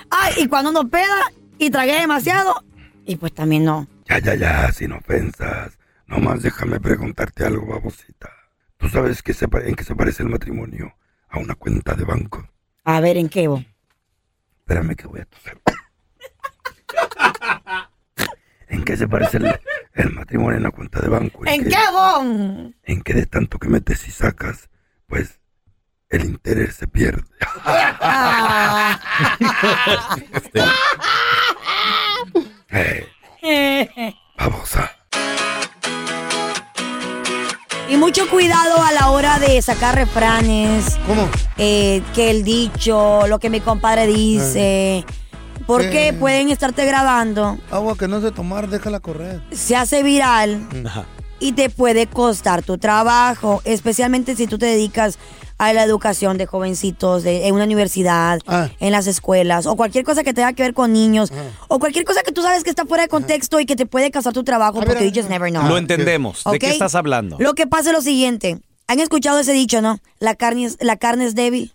Ay, 0.10 0.34
y 0.38 0.48
cuando 0.48 0.72
no 0.72 0.88
peda 0.88 1.32
y 1.58 1.70
tragué 1.70 2.00
demasiado, 2.00 2.64
y 3.06 3.16
pues 3.16 3.34
también 3.34 3.64
no. 3.66 3.88
Ya, 4.08 4.20
ya, 4.20 4.36
ya, 4.36 4.72
sin 4.72 4.92
ofensas. 4.92 5.78
Nomás 6.08 6.44
déjame 6.44 6.80
preguntarte 6.80 7.46
algo, 7.46 7.66
babosita. 7.66 8.30
¿Tú 8.78 8.88
sabes 8.90 9.24
qué 9.24 9.34
se 9.34 9.48
en 9.52 9.76
qué 9.76 9.84
se 9.84 9.96
parece 9.96 10.24
el 10.24 10.30
matrimonio 10.30 10.96
a 11.30 11.40
una 11.40 11.56
cuenta 11.56 11.96
de 11.96 12.04
banco? 12.04 12.48
A 12.84 13.00
ver, 13.00 13.18
¿en 13.18 13.30
qué 13.30 13.48
vos? 13.48 13.66
Espérame 14.60 14.96
que 14.96 15.08
voy 15.08 15.22
a 15.22 15.26
toser. 15.26 15.65
¿En 18.76 18.84
qué 18.84 18.98
se 18.98 19.08
parece 19.08 19.38
el, 19.38 19.58
el 19.94 20.12
matrimonio 20.12 20.58
a 20.58 20.60
una 20.60 20.72
cuenta 20.72 21.00
de 21.00 21.08
banco? 21.08 21.40
¿En 21.46 21.64
qué 21.64 21.78
vos? 21.94 22.74
En 22.84 23.02
que 23.04 23.14
de 23.14 23.26
tanto 23.26 23.58
que 23.58 23.70
metes 23.70 24.06
y 24.06 24.12
sacas, 24.12 24.70
pues 25.08 25.40
el 26.10 26.26
interés 26.26 26.76
se 26.76 26.88
pierde. 26.88 27.24
Ah. 27.42 29.00
Eh, 33.48 34.16
babosa. 34.38 34.92
Y 37.88 37.96
mucho 37.96 38.28
cuidado 38.30 38.82
a 38.82 38.92
la 38.92 39.12
hora 39.12 39.40
de 39.40 39.62
sacar 39.62 39.96
refranes. 39.96 40.98
¿Cómo? 41.08 41.30
que 41.56 42.04
el 42.18 42.44
dicho, 42.44 43.28
lo 43.28 43.40
que 43.40 43.50
mi 43.50 43.62
compadre 43.62 44.08
dice. 44.08 45.06
Porque 45.68 46.10
Eh. 46.10 46.14
pueden 46.14 46.50
estarte 46.50 46.86
grabando, 46.86 47.58
Agua 47.72 47.98
que 47.98 48.08
no 48.08 48.22
sé 48.22 48.32
tomar, 48.32 48.70
déjala 48.70 49.00
correr. 49.00 49.42
se 49.52 49.76
hace 49.76 50.04
viral 50.04 50.68
y 51.40 51.54
te 51.54 51.70
puede 51.70 52.08
costar 52.08 52.64
tu 52.64 52.78
trabajo, 52.78 53.62
especialmente 53.66 54.36
si 54.36 54.48
tú 54.48 54.58
te 54.58 54.68
dedicas 54.68 55.18
a 55.58 55.72
la 55.74 55.84
educación 55.84 56.38
de 56.38 56.46
jovencitos 56.46 57.24
de, 57.24 57.48
en 57.48 57.56
una 57.56 57.64
universidad, 57.64 58.40
en 58.80 58.92
las 58.92 59.08
escuelas, 59.08 59.66
o 59.66 59.76
cualquier 59.78 60.04
cosa 60.04 60.24
que 60.24 60.34
tenga 60.34 60.52
que 60.54 60.64
ver 60.64 60.74
con 60.74 60.92
niños, 60.94 61.32
o 61.70 61.80
cualquier 61.80 62.04
cosa 62.06 62.22
que 62.24 62.32
tú 62.34 62.42
sabes 62.42 62.64
que 62.64 62.70
está 62.70 62.86
fuera 62.86 63.04
de 63.04 63.10
contexto 63.10 63.60
y 63.60 63.66
que 63.66 63.76
te 63.78 63.86
puede 63.86 64.12
causar 64.12 64.34
tu 64.34 64.44
trabajo, 64.44 64.82
porque 64.82 65.10
you 65.10 65.16
just 65.16 65.30
never 65.30 65.50
know. 65.50 65.66
Lo 65.68 65.78
entendemos. 65.78 66.44
¿De 66.52 66.60
qué 66.60 66.70
estás 66.72 66.94
hablando? 66.96 67.38
Lo 67.40 67.54
que 67.54 67.68
pasa 67.68 67.90
es 67.92 67.96
lo 67.96 68.02
siguiente. 68.02 68.60
¿Han 68.88 69.00
escuchado 69.00 69.40
ese 69.40 69.54
dicho, 69.54 69.82
no? 69.82 70.00
La 70.20 70.36
carne 70.36 70.66
es, 70.66 70.78
la 70.80 70.98
carne 70.98 71.26
es 71.26 71.34
débil. 71.36 71.74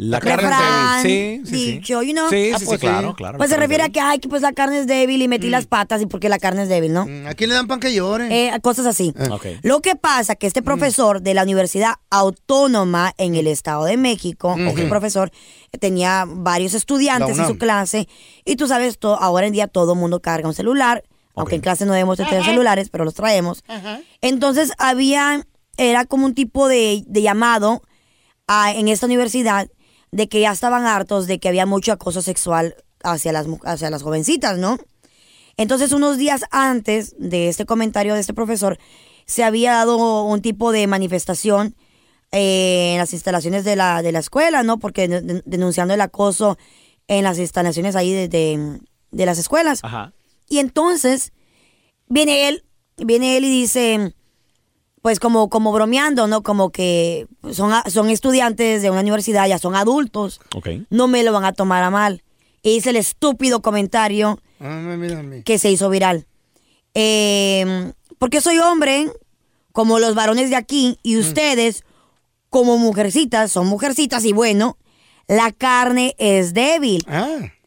La 0.00 0.20
carne 0.20 0.44
es 0.44 0.48
Refrán, 0.50 1.02
débil. 1.02 1.40
Sí, 1.46 1.50
sí, 1.50 1.56
sí. 1.64 1.72
dicho, 1.72 2.02
you 2.02 2.12
know. 2.12 2.28
Sí, 2.30 2.52
sí, 2.58 2.66
sí, 2.66 2.78
claro, 2.78 3.14
claro. 3.16 3.36
Pues 3.36 3.50
se 3.50 3.56
refiere 3.56 3.82
a 3.82 3.88
que, 3.88 3.98
ay, 4.00 4.20
que 4.20 4.28
pues 4.28 4.42
la 4.42 4.52
carne 4.52 4.78
es 4.78 4.86
débil 4.86 5.20
y 5.20 5.26
metí 5.28 5.48
las 5.50 5.66
patas 5.66 6.00
y 6.02 6.06
porque 6.06 6.28
la 6.28 6.38
carne 6.38 6.62
es 6.62 6.68
débil, 6.68 6.92
¿no? 6.92 7.06
¿A 7.28 7.34
quién 7.34 7.50
le 7.50 7.56
dan 7.56 7.66
pan 7.66 7.80
que 7.80 7.92
llore? 7.92 8.28
Eh, 8.30 8.60
cosas 8.60 8.86
así. 8.86 9.12
Ok. 9.30 9.46
Lo 9.62 9.80
que 9.82 9.96
pasa 9.96 10.36
que 10.36 10.46
este 10.46 10.62
profesor 10.62 11.20
de 11.20 11.34
la 11.34 11.42
Universidad 11.42 11.94
Autónoma 12.10 13.12
en 13.18 13.34
el 13.34 13.46
Estado 13.48 13.84
de 13.86 13.96
México, 13.96 14.56
Mm. 14.56 14.68
el 14.78 14.88
profesor 14.88 15.30
tenía 15.80 16.24
varios 16.26 16.74
estudiantes 16.74 17.36
en 17.38 17.46
su 17.46 17.58
clase 17.58 18.08
y 18.44 18.54
tú 18.56 18.68
sabes, 18.68 18.98
to- 18.98 19.16
ahora 19.20 19.46
en 19.48 19.52
día 19.52 19.66
todo 19.66 19.94
el 19.94 19.98
mundo 19.98 20.20
carga 20.20 20.46
un 20.48 20.54
celular, 20.54 21.02
aunque 21.34 21.56
en 21.56 21.60
clase 21.60 21.84
no 21.86 21.92
debemos 21.92 22.18
de 22.18 22.24
tener 22.24 22.44
celulares, 22.44 22.88
pero 22.90 23.04
los 23.04 23.14
traemos. 23.14 23.64
Entonces 24.20 24.72
había, 24.78 25.44
era 25.76 26.04
como 26.04 26.24
un 26.26 26.34
tipo 26.34 26.68
de, 26.68 27.02
de 27.06 27.22
llamado 27.22 27.82
a- 28.46 28.72
en 28.72 28.88
esta 28.88 29.06
universidad 29.06 29.68
de 30.12 30.28
que 30.28 30.40
ya 30.40 30.52
estaban 30.52 30.86
hartos 30.86 31.26
de 31.26 31.38
que 31.38 31.48
había 31.48 31.66
mucho 31.66 31.92
acoso 31.92 32.22
sexual 32.22 32.76
hacia 33.02 33.32
las, 33.32 33.46
hacia 33.64 33.90
las 33.90 34.02
jovencitas, 34.02 34.58
¿no? 34.58 34.78
Entonces, 35.56 35.92
unos 35.92 36.18
días 36.18 36.44
antes 36.50 37.14
de 37.18 37.48
este 37.48 37.66
comentario 37.66 38.14
de 38.14 38.20
este 38.20 38.34
profesor, 38.34 38.78
se 39.26 39.44
había 39.44 39.72
dado 39.72 40.22
un 40.24 40.40
tipo 40.40 40.72
de 40.72 40.86
manifestación 40.86 41.74
eh, 42.30 42.92
en 42.92 42.98
las 42.98 43.12
instalaciones 43.12 43.64
de 43.64 43.74
la, 43.76 44.02
de 44.02 44.12
la 44.12 44.18
escuela, 44.20 44.62
¿no? 44.62 44.78
Porque 44.78 45.08
de- 45.08 45.20
de- 45.20 45.42
denunciando 45.46 45.94
el 45.94 46.00
acoso 46.00 46.58
en 47.08 47.24
las 47.24 47.38
instalaciones 47.38 47.96
ahí 47.96 48.12
de, 48.12 48.28
de- 48.28 48.80
de 49.10 49.26
las 49.26 49.38
escuelas. 49.38 49.80
Ajá. 49.82 50.12
Y 50.48 50.58
entonces 50.58 51.32
viene 52.06 52.48
él, 52.48 52.64
viene 52.96 53.36
él 53.36 53.44
y 53.44 53.50
dice, 53.50 54.14
pues 55.08 55.20
como, 55.20 55.48
como 55.48 55.72
bromeando, 55.72 56.26
¿no? 56.26 56.42
Como 56.42 56.68
que 56.68 57.26
son, 57.50 57.72
son 57.90 58.10
estudiantes 58.10 58.82
de 58.82 58.90
una 58.90 59.00
universidad, 59.00 59.48
ya 59.48 59.58
son 59.58 59.74
adultos, 59.74 60.38
Ok. 60.54 60.68
no 60.90 61.08
me 61.08 61.22
lo 61.22 61.32
van 61.32 61.46
a 61.46 61.54
tomar 61.54 61.82
a 61.82 61.88
mal. 61.88 62.22
Y 62.62 62.74
dice 62.74 62.90
el 62.90 62.96
estúpido 62.96 63.62
comentario 63.62 64.38
Ah, 64.60 64.94
que 65.46 65.56
se 65.56 65.70
hizo 65.70 65.88
viral. 65.88 66.26
Eh, 66.92 67.90
porque 68.18 68.42
soy 68.42 68.58
hombre, 68.58 69.10
como 69.72 69.98
los 69.98 70.14
varones 70.14 70.50
de 70.50 70.56
aquí, 70.56 70.98
y 71.02 71.16
ustedes, 71.16 71.84
como 72.50 72.76
mujercitas, 72.76 73.50
son 73.50 73.66
mujercitas, 73.66 74.26
y 74.26 74.34
bueno, 74.34 74.76
la 75.26 75.52
carne 75.52 76.16
es 76.18 76.52
débil. 76.52 77.02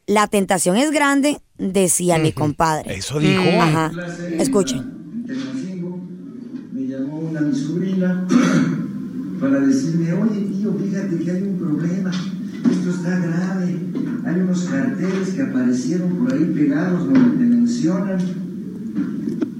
La 0.06 0.28
tentación 0.28 0.76
es 0.76 0.92
grande, 0.92 1.40
decía 1.58 2.18
mi 2.18 2.30
compadre. 2.30 2.94
Eso 2.94 3.18
dijo. 3.18 3.42
Ajá. 3.60 3.90
Escuchen. 4.38 5.02
Una 7.32 7.40
mi 7.40 7.54
sobrina 7.54 8.26
para 9.40 9.60
decirme, 9.60 10.12
oye 10.12 10.40
tío, 10.40 10.74
fíjate 10.74 11.18
que 11.18 11.30
hay 11.30 11.42
un 11.42 11.58
problema, 11.58 12.10
esto 12.70 12.90
está 12.90 13.18
grave, 13.18 13.76
hay 14.26 14.40
unos 14.40 14.64
carteles 14.64 15.30
que 15.34 15.42
aparecieron 15.42 16.10
por 16.18 16.34
ahí 16.34 16.44
pegados 16.54 17.06
donde 17.06 17.38
te 17.38 17.44
mencionan 17.44 18.18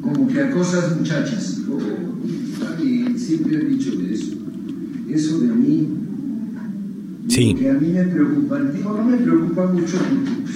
como 0.02 0.28
que 0.28 0.40
acosas 0.42 0.98
muchachas. 0.98 1.58
Bien, 2.80 3.18
siempre 3.18 3.56
he 3.56 3.64
dicho 3.64 3.92
eso. 4.10 4.32
Eso 5.08 5.40
de 5.40 5.50
a 5.50 5.54
mí, 5.54 5.88
Sí. 7.28 7.54
que 7.54 7.70
a 7.70 7.74
mí 7.74 7.88
me 7.88 8.04
preocupa. 8.04 8.60
Digo, 8.60 8.92
no 8.92 9.04
me 9.04 9.16
preocupa 9.16 9.66
mucho. 9.66 9.96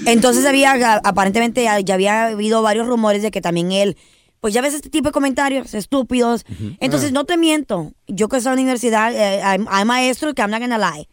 Entonces 0.05 0.45
había, 0.45 0.97
aparentemente 0.97 1.63
ya 1.65 1.81
ya 1.81 1.95
había 1.95 2.27
habido 2.29 2.63
varios 2.63 2.87
rumores 2.87 3.23
de 3.23 3.31
que 3.31 3.41
también 3.41 3.73
él, 3.73 3.97
pues 4.41 4.55
ya 4.55 4.61
ves 4.61 4.75
este 4.75 4.91
tipo 4.91 5.09
de 5.09 5.13
comentarios 5.13 5.75
estúpidos. 5.75 6.45
Entonces 6.81 7.13
no 7.13 7.25
te 7.25 7.37
miento, 7.37 7.93
yo 8.07 8.29
que 8.29 8.37
estoy 8.39 8.53
en 8.53 8.57
la 8.57 8.63
universidad, 8.63 9.15
eh, 9.15 9.43
hay, 9.43 9.65
hay 9.69 9.85
maestros 9.85 10.35
que 10.35 10.43
I'm 10.43 10.51
not 10.51 10.61
gonna 10.61 10.79
lie. 10.79 11.09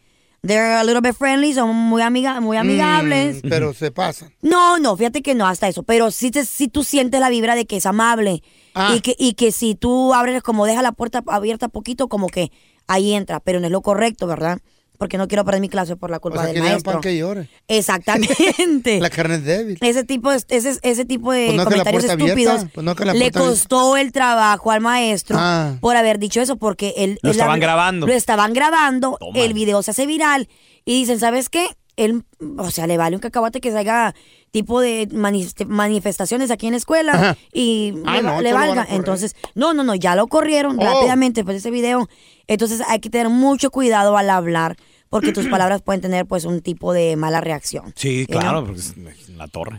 They're 0.46 0.76
a 0.76 0.84
little 0.84 1.00
bit 1.00 1.14
friendly, 1.14 1.54
son 1.54 1.74
muy, 1.74 2.02
amiga, 2.02 2.38
muy 2.40 2.58
amigables. 2.58 3.42
Mm, 3.42 3.48
pero 3.48 3.72
se 3.72 3.90
pasan. 3.90 4.30
No, 4.42 4.78
no, 4.78 4.94
fíjate 4.94 5.22
que 5.22 5.34
no, 5.34 5.46
hasta 5.46 5.68
eso. 5.68 5.84
Pero 5.84 6.10
sí, 6.10 6.30
te, 6.30 6.44
sí 6.44 6.68
tú 6.68 6.84
sientes 6.84 7.18
la 7.18 7.30
vibra 7.30 7.54
de 7.54 7.64
que 7.64 7.78
es 7.78 7.86
amable. 7.86 8.42
Ah. 8.74 8.92
Y, 8.94 9.00
que, 9.00 9.16
y 9.18 9.34
que 9.34 9.52
si 9.52 9.74
tú 9.74 10.12
abres, 10.12 10.42
como 10.42 10.66
deja 10.66 10.82
la 10.82 10.92
puerta 10.92 11.24
abierta 11.28 11.68
poquito, 11.68 12.08
como 12.08 12.26
que 12.26 12.52
ahí 12.86 13.14
entra. 13.14 13.40
Pero 13.40 13.58
no 13.58 13.66
es 13.66 13.72
lo 13.72 13.80
correcto, 13.80 14.26
¿verdad? 14.26 14.58
Porque 14.98 15.18
no 15.18 15.26
quiero 15.26 15.44
perder 15.44 15.60
mi 15.60 15.68
clase 15.68 15.96
por 15.96 16.10
la 16.10 16.18
O 16.18 16.20
culpa 16.20 16.44
sea, 16.44 16.52
del 16.52 16.62
maestro. 16.62 16.92
pan 16.92 17.00
que 17.00 17.16
llore. 17.18 17.48
Exactamente. 17.68 19.00
La 19.00 19.10
carne 19.10 19.36
es 19.36 19.44
débil. 19.44 19.78
Ese 19.80 20.04
tipo 20.04 20.30
de, 20.30 20.42
ese, 20.48 20.78
ese 20.82 21.04
tipo 21.04 21.32
de 21.32 21.46
Pues 21.46 21.56
no 21.56 21.64
comentarios 21.64 22.04
estúpidos 22.04 22.66
pues 22.72 22.84
no 22.84 22.94
le 22.94 23.10
abierta. 23.10 23.40
costó 23.40 23.96
el 23.96 24.12
trabajo 24.12 24.70
al 24.70 24.80
maestro 24.80 25.36
Ah. 25.40 25.76
por 25.80 25.96
haber 25.96 26.18
dicho 26.18 26.40
eso, 26.40 26.56
porque 26.56 26.94
él, 26.96 27.18
Lo 27.22 27.30
él 27.30 27.36
estaban 27.36 27.60
grabando. 27.60 28.06
Lo 28.06 28.12
estaban 28.12 28.52
grabando, 28.52 29.16
Toma. 29.18 29.38
el 29.40 29.52
video 29.52 29.82
se 29.82 29.90
hace 29.90 30.06
viral 30.06 30.48
y 30.84 31.00
dicen, 31.00 31.18
¿sabes 31.18 31.48
qué? 31.48 31.66
Él, 31.96 32.24
o 32.58 32.70
sea, 32.70 32.86
le 32.86 32.96
vale 32.96 33.16
un 33.16 33.20
cacahuate 33.20 33.60
que 33.60 33.70
se 33.70 33.78
haga 33.78 34.14
tipo 34.50 34.80
de 34.80 35.08
manif- 35.10 35.66
manifestaciones 35.66 36.50
aquí 36.50 36.66
en 36.66 36.72
la 36.72 36.78
escuela 36.78 37.12
Ajá. 37.12 37.36
y 37.52 37.94
Ah, 38.06 38.16
le, 38.16 38.22
no, 38.22 38.40
le 38.40 38.52
valga. 38.52 38.86
Entonces, 38.90 39.36
no, 39.54 39.74
no, 39.74 39.84
no, 39.84 39.94
ya 39.94 40.14
lo 40.16 40.26
corrieron 40.26 40.78
Oh. 40.80 40.84
rápidamente 40.84 41.40
después 41.40 41.54
de 41.54 41.58
ese 41.58 41.70
video. 41.70 42.08
Entonces 42.46 42.80
hay 42.88 42.98
que 43.00 43.10
tener 43.10 43.28
mucho 43.28 43.70
cuidado 43.70 44.16
al 44.16 44.30
hablar 44.30 44.76
porque 45.08 45.32
tus 45.32 45.46
palabras 45.48 45.82
pueden 45.82 46.00
tener 46.00 46.26
pues 46.26 46.44
un 46.44 46.60
tipo 46.62 46.92
de 46.92 47.16
mala 47.16 47.40
reacción. 47.40 47.92
Sí, 47.96 48.26
claro, 48.28 48.64
porque 48.64 48.80
es 48.80 49.28
la 49.30 49.46
torre. 49.48 49.78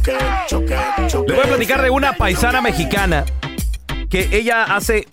Les 0.00 1.36
voy 1.36 1.38
a 1.44 1.48
platicar 1.48 1.82
de 1.82 1.90
una 1.90 2.12
paisana 2.14 2.60
mexicana 2.60 3.24
que 4.08 4.28
ella 4.32 4.64
hace 4.64 5.06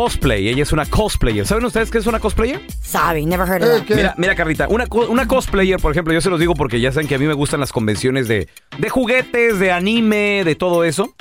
cosplay. 0.00 0.46
Ella 0.48 0.62
es 0.62 0.72
una 0.72 0.84
cosplayer. 0.84 1.46
¿Saben 1.46 1.64
ustedes 1.64 1.90
qué 1.90 1.96
es 1.96 2.06
una 2.06 2.20
cosplayer? 2.20 2.60
Sorry, 2.82 3.24
never 3.24 3.48
heard 3.48 3.62
Eh, 3.62 3.80
of 3.80 3.86
that. 3.86 3.96
Mira, 3.96 4.14
mira, 4.18 4.34
Carlita, 4.34 4.68
una, 4.68 4.86
co- 4.86 5.06
una 5.08 5.26
cosplayer, 5.26 5.80
por 5.80 5.90
ejemplo, 5.92 6.12
yo 6.12 6.20
se 6.20 6.28
los 6.28 6.38
digo 6.38 6.54
porque 6.54 6.80
ya 6.82 6.92
saben 6.92 7.08
que 7.08 7.14
a 7.14 7.18
mí 7.18 7.24
me 7.26 7.32
gustan 7.32 7.60
las 7.60 7.72
convenciones 7.72 8.28
de, 8.28 8.46
de 8.76 8.88
juguetes, 8.90 9.58
de 9.58 9.72
anime, 9.72 10.42
de 10.44 10.54
todo 10.54 10.84
eso. 10.84 11.14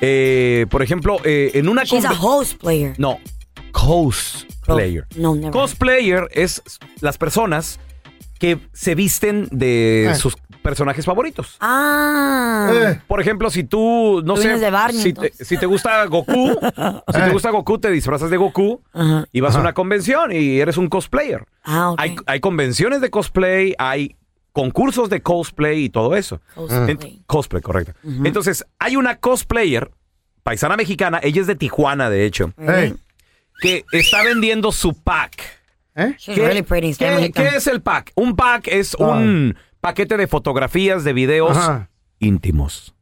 Eh, 0.00 0.64
por 0.70 0.82
ejemplo, 0.82 1.18
eh, 1.24 1.50
en 1.52 1.68
una 1.68 1.84
She's 1.84 2.06
a 2.06 2.12
conve- 2.12 2.18
host 2.22 2.58
player. 2.60 2.94
No, 2.96 3.18
cosplayer. 3.72 5.04
No, 5.16 5.34
never. 5.34 5.50
Cosplayer 5.50 6.28
es 6.32 6.62
las 7.00 7.18
personas 7.18 7.78
que 8.44 8.58
se 8.72 8.94
visten 8.94 9.48
de 9.50 10.10
Eh. 10.10 10.14
sus 10.16 10.36
personajes 10.62 11.04
favoritos. 11.06 11.56
Ah. 11.60 12.70
Eh. 12.74 13.00
Por 13.06 13.20
ejemplo, 13.20 13.48
si 13.48 13.64
tú, 13.64 14.20
no 14.24 14.34
Tú 14.34 14.40
sé, 14.42 14.48
vienes 14.48 14.60
de 14.60 14.70
Barney, 14.70 15.00
si, 15.02 15.12
te, 15.14 15.26
entonces. 15.26 15.48
si 15.48 15.56
te 15.56 15.64
gusta 15.66 16.04
Goku, 16.06 16.58
si 17.12 17.20
te 17.20 17.30
gusta 17.30 17.50
Goku, 17.50 17.78
te 17.78 17.90
disfrazas 17.90 18.28
de 18.30 18.36
Goku 18.36 18.82
Ajá. 18.92 19.26
y 19.32 19.40
vas 19.40 19.56
a 19.56 19.60
una 19.60 19.72
convención 19.72 20.30
y 20.32 20.58
eres 20.60 20.76
un 20.76 20.88
cosplayer. 20.88 21.44
Ah, 21.62 21.90
ok. 21.92 22.00
Hay, 22.00 22.16
hay 22.26 22.40
convenciones 22.40 23.00
de 23.00 23.10
cosplay, 23.10 23.74
hay 23.78 24.16
concursos 24.52 25.08
de 25.10 25.22
cosplay 25.22 25.84
y 25.84 25.88
todo 25.90 26.14
eso. 26.14 26.40
Cosplay. 26.54 26.90
En- 26.90 27.22
cosplay, 27.26 27.62
correcto. 27.62 27.92
Entonces, 28.24 28.64
hay 28.78 28.96
una 28.96 29.16
cosplayer, 29.16 29.90
paisana 30.42 30.76
mexicana, 30.76 31.18
ella 31.22 31.40
es 31.40 31.46
de 31.46 31.56
Tijuana, 31.56 32.10
de 32.10 32.24
hecho, 32.26 32.52
que 33.60 33.84
está 33.92 34.22
vendiendo 34.22 34.70
su 34.72 34.92
pack. 34.94 35.63
¿Eh? 35.94 36.14
She's 36.18 36.36
really 36.38 36.62
pretty. 36.62 36.94
qué- 36.94 37.30
qué 37.34 37.48
es 37.56 37.66
el 37.66 37.82
pack? 37.82 38.12
Un 38.14 38.36
pack 38.36 38.68
es 38.68 38.94
un 38.94 39.56
paquete 39.80 40.16
de 40.16 40.26
fotografías, 40.26 41.04
de 41.04 41.12
videos 41.12 41.56
Ajá. 41.56 41.90
íntimos, 42.18 42.94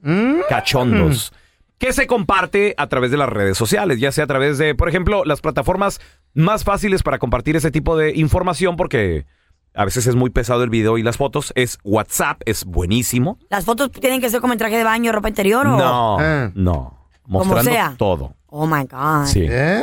Mm. 0.00 0.40
cachondos, 0.48 1.32
que 1.78 1.92
se 1.92 2.06
comparte 2.06 2.74
a 2.78 2.86
través 2.88 3.10
de 3.10 3.16
las 3.16 3.28
redes 3.28 3.56
sociales, 3.58 3.98
ya 4.00 4.12
sea 4.12 4.24
a 4.24 4.26
través 4.26 4.58
de, 4.58 4.74
por 4.74 4.88
ejemplo, 4.88 5.24
las 5.24 5.40
plataformas 5.40 6.00
más 6.34 6.64
fáciles 6.64 7.02
para 7.02 7.18
compartir 7.18 7.56
ese 7.56 7.70
tipo 7.70 7.96
de 7.96 8.12
información, 8.14 8.76
porque 8.76 9.26
a 9.74 9.84
veces 9.84 10.06
es 10.06 10.14
muy 10.14 10.30
pesado 10.30 10.62
el 10.64 10.70
video 10.70 10.96
y 10.98 11.02
las 11.02 11.16
fotos, 11.18 11.52
es 11.54 11.78
WhatsApp, 11.84 12.40
es 12.46 12.64
buenísimo. 12.64 13.38
¿Las 13.50 13.64
fotos 13.64 13.90
tienen 13.90 14.20
que 14.20 14.30
ser 14.30 14.40
como 14.40 14.52
en 14.54 14.58
traje 14.58 14.76
de 14.76 14.84
baño, 14.84 15.12
ropa 15.12 15.28
interior 15.28 15.66
o...? 15.66 15.76
No, 15.76 16.16
Eh. 16.20 16.50
no, 16.54 17.08
mostrando 17.26 17.70
sea. 17.70 17.94
todo. 17.98 18.34
Oh, 18.46 18.66
my 18.66 18.84
God. 18.84 19.26
Sí. 19.26 19.46
¿Eh? 19.48 19.82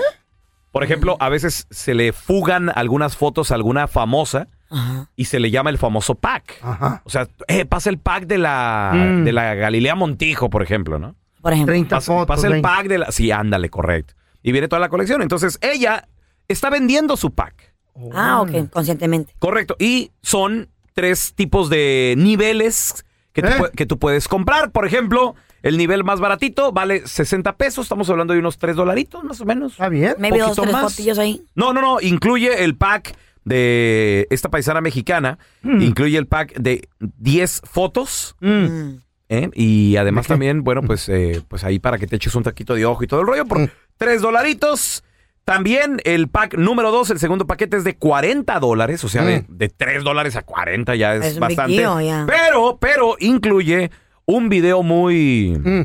Por 0.74 0.84
ejemplo, 0.84 1.16
a 1.22 1.30
veces 1.30 1.68
se 1.70 1.94
le 1.94 2.12
fugan 2.12 2.70
algunas 2.76 3.16
fotos 3.16 3.52
a 3.52 3.56
alguna 3.56 3.88
famosa 3.88 4.48
Ajá. 4.70 5.08
y 5.16 5.26
se 5.26 5.40
le 5.40 5.50
llama 5.52 5.70
el 5.70 5.78
famoso 5.78 6.16
pack. 6.16 6.58
Ajá. 6.62 7.02
O 7.06 7.10
sea, 7.10 7.28
eh, 7.48 7.64
pasa 7.66 7.90
el 7.90 8.00
pack 8.00 8.26
de 8.26 8.40
la, 8.40 8.92
Mm. 8.94 9.24
de 9.24 9.32
la 9.32 9.54
Galilea 9.56 9.94
Montijo, 9.96 10.50
por 10.50 10.64
ejemplo, 10.64 10.98
¿no? 11.00 11.16
Por 11.42 11.54
ejemplo. 11.54 11.74
30 11.74 11.96
Pasa, 11.98 12.12
fotos. 12.12 12.28
pasa 12.28 12.48
el 12.48 12.54
20. 12.54 12.68
pack 12.68 12.88
de 12.88 12.98
la... 12.98 13.12
Sí, 13.12 13.32
ándale, 13.32 13.70
correcto. 13.70 14.16
Y 14.42 14.52
viene 14.52 14.68
toda 14.68 14.80
la 14.80 14.90
colección. 14.90 15.22
Entonces, 15.22 15.58
ella 15.62 16.08
está 16.48 16.70
vendiendo 16.70 17.16
su 17.18 17.32
pack. 17.32 17.74
Ah, 18.12 18.42
ok, 18.42 18.70
conscientemente. 18.72 19.34
Correcto. 19.40 19.76
Y 19.78 20.12
son 20.24 20.70
tres 20.94 21.34
tipos 21.36 21.70
de 21.70 22.16
niveles 22.18 23.06
que 23.32 23.42
tú, 23.44 23.48
¿Eh? 23.66 23.72
que 23.76 23.86
tú 23.86 24.00
puedes 24.00 24.28
comprar. 24.28 24.72
Por 24.72 24.88
ejemplo, 24.88 25.36
el 25.64 25.78
nivel 25.78 26.04
más 26.04 26.20
baratito 26.20 26.72
vale 26.72 27.08
60 27.08 27.56
pesos. 27.58 27.86
Estamos 27.86 28.10
hablando 28.10 28.34
de 28.34 28.40
unos 28.40 28.58
3 28.60 28.76
dolaritos, 28.76 29.24
más 29.24 29.42
o 29.42 29.46
menos. 29.46 29.72
¿Está 29.74 29.90
bien? 29.90 30.16
Maybe 30.20 30.38
dos, 30.40 30.50
Poquito 30.50 30.62
tres 30.64 30.74
más. 30.74 30.92
fotillos 30.92 31.18
ahí. 31.18 31.42
No, 31.56 31.74
no, 31.74 31.82
no. 31.82 32.00
Incluye 32.02 32.64
el 32.64 32.76
pack 32.76 33.16
de 33.46 34.28
esta 34.30 34.50
paisana 34.50 34.82
mexicana. 34.82 35.40
Incluye 35.64 36.18
el 36.18 36.28
pack 36.28 36.54
de 36.60 36.88
10 37.00 37.62
fotos. 37.64 38.36
Mm. 38.42 38.90
¿eh? 39.30 39.50
Y 39.54 39.96
además 39.96 40.28
también, 40.28 40.64
bueno, 40.64 40.82
pues, 40.84 41.08
eh, 41.10 41.42
pues 41.48 41.64
ahí 41.64 41.80
para 41.80 41.98
que 41.98 42.08
te 42.08 42.18
eches 42.18 42.36
un 42.36 42.44
taquito 42.44 42.76
de 42.76 42.86
ojo 42.86 43.04
y 43.04 43.08
todo 43.08 43.22
el 43.22 43.28
rollo 43.28 43.46
por 43.46 43.70
3 43.98 44.22
dolaritos. 44.22 45.04
También 45.46 46.00
el 46.06 46.30
pack 46.30 46.56
número 46.58 46.90
2, 46.92 47.10
el 47.12 47.20
segundo 47.20 47.46
paquete 47.46 47.76
es 47.76 47.84
de 47.84 47.98
40 47.98 48.60
dólares, 48.62 49.04
o 49.04 49.10
sea, 49.10 49.24
de, 49.26 49.44
de 49.50 49.68
3 49.68 50.04
dólares 50.06 50.38
a 50.38 50.42
40 50.44 50.96
ya 50.96 51.16
es, 51.16 51.26
Es 51.26 51.34
un 51.38 51.48
big 51.48 51.58
bastante. 51.58 51.76
deal, 51.82 52.02
ya. 52.06 52.26
Pero, 52.26 52.78
pero 52.80 53.18
incluye 53.20 53.92
un 54.26 54.50
video 54.50 54.84
muy 54.84 55.60
Mm. 55.64 55.82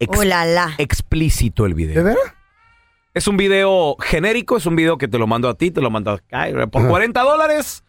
ex- 0.00 0.18
Uh, 0.18 0.22
la, 0.22 0.44
la. 0.44 0.74
explícito 0.78 1.66
el 1.66 1.74
video. 1.74 1.96
¿De 1.96 2.02
veras? 2.02 2.34
Es 3.14 3.26
un 3.26 3.36
video 3.36 3.96
genérico, 4.00 4.56
es 4.58 4.66
un 4.66 4.76
video 4.76 4.96
que 4.98 5.08
te 5.08 5.18
lo 5.18 5.26
mando 5.26 5.48
a 5.48 5.54
ti, 5.54 5.70
te 5.70 5.80
lo 5.80 5.90
mando 5.90 6.12
acá. 6.12 6.46
Por 6.70 6.82
Ajá. 6.82 6.88
40 6.90 7.20
dólares 7.22 7.82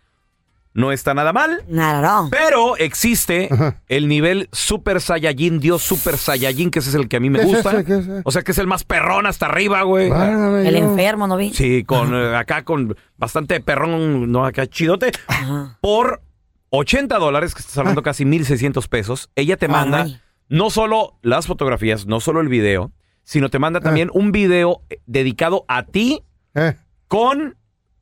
no 0.74 0.92
está 0.92 1.14
nada 1.14 1.34
mal. 1.34 1.64
Nada, 1.68 2.02
no. 2.02 2.30
Pero 2.32 2.78
existe 2.78 3.50
Ajá. 3.52 3.82
el 3.90 4.08
nivel 4.08 4.50
Super 4.52 5.02
Saiyajin, 5.02 5.60
Dios 5.60 5.84
Super 5.84 6.18
Saiyajin, 6.18 6.72
que 6.72 6.80
ese 6.80 6.90
es 6.90 6.96
el 6.96 7.08
que 7.08 7.18
a 7.18 7.20
mí 7.20 7.30
me 7.30 7.40
¿Qué 7.40 7.46
es 7.46 7.52
gusta. 7.52 7.72
ese? 7.74 7.86
¿Qué 7.86 7.94
es 7.94 8.08
ese? 8.08 8.22
O 8.24 8.32
sea 8.32 8.42
que 8.42 8.54
es 8.54 8.58
el 8.58 8.66
más 8.68 8.84
perrón 8.86 9.28
hasta 9.28 9.46
arriba, 9.48 9.84
güey. 9.84 10.10
El 10.10 10.76
enfermo, 10.78 11.28
¿no 11.28 11.38
vi? 11.38 11.54
Sí, 11.54 11.84
con 11.84 12.16
eh, 12.16 12.36
acá 12.36 12.64
con 12.64 12.96
bastante 13.18 13.60
perrón, 13.60 14.32
no 14.32 14.46
acá 14.46 14.66
chidote. 14.68 15.12
Ajá. 15.28 15.78
Por 15.82 16.22
80 16.70 17.18
dólares, 17.18 17.54
que 17.56 17.62
estás 17.62 17.78
hablando 17.78 18.02
casi 18.04 18.26
1,600 18.26 18.88
pesos, 18.88 19.30
ella 19.36 19.58
te 19.58 19.68
manda 19.68 20.04
Ay. 20.04 20.20
no 20.50 20.70
solo 20.70 21.18
las 21.22 21.48
fotografías, 21.48 22.06
no 22.06 22.20
solo 22.20 22.42
el 22.42 22.48
video, 22.50 22.92
sino 23.24 23.50
te 23.50 23.60
manda 23.60 23.80
también 23.80 24.10
un 24.14 24.32
video 24.32 24.82
eh, 24.90 25.00
dedicado 25.06 25.66
a 25.68 25.84
ti 25.86 26.24
Eh, 26.56 26.76
con 27.08 27.56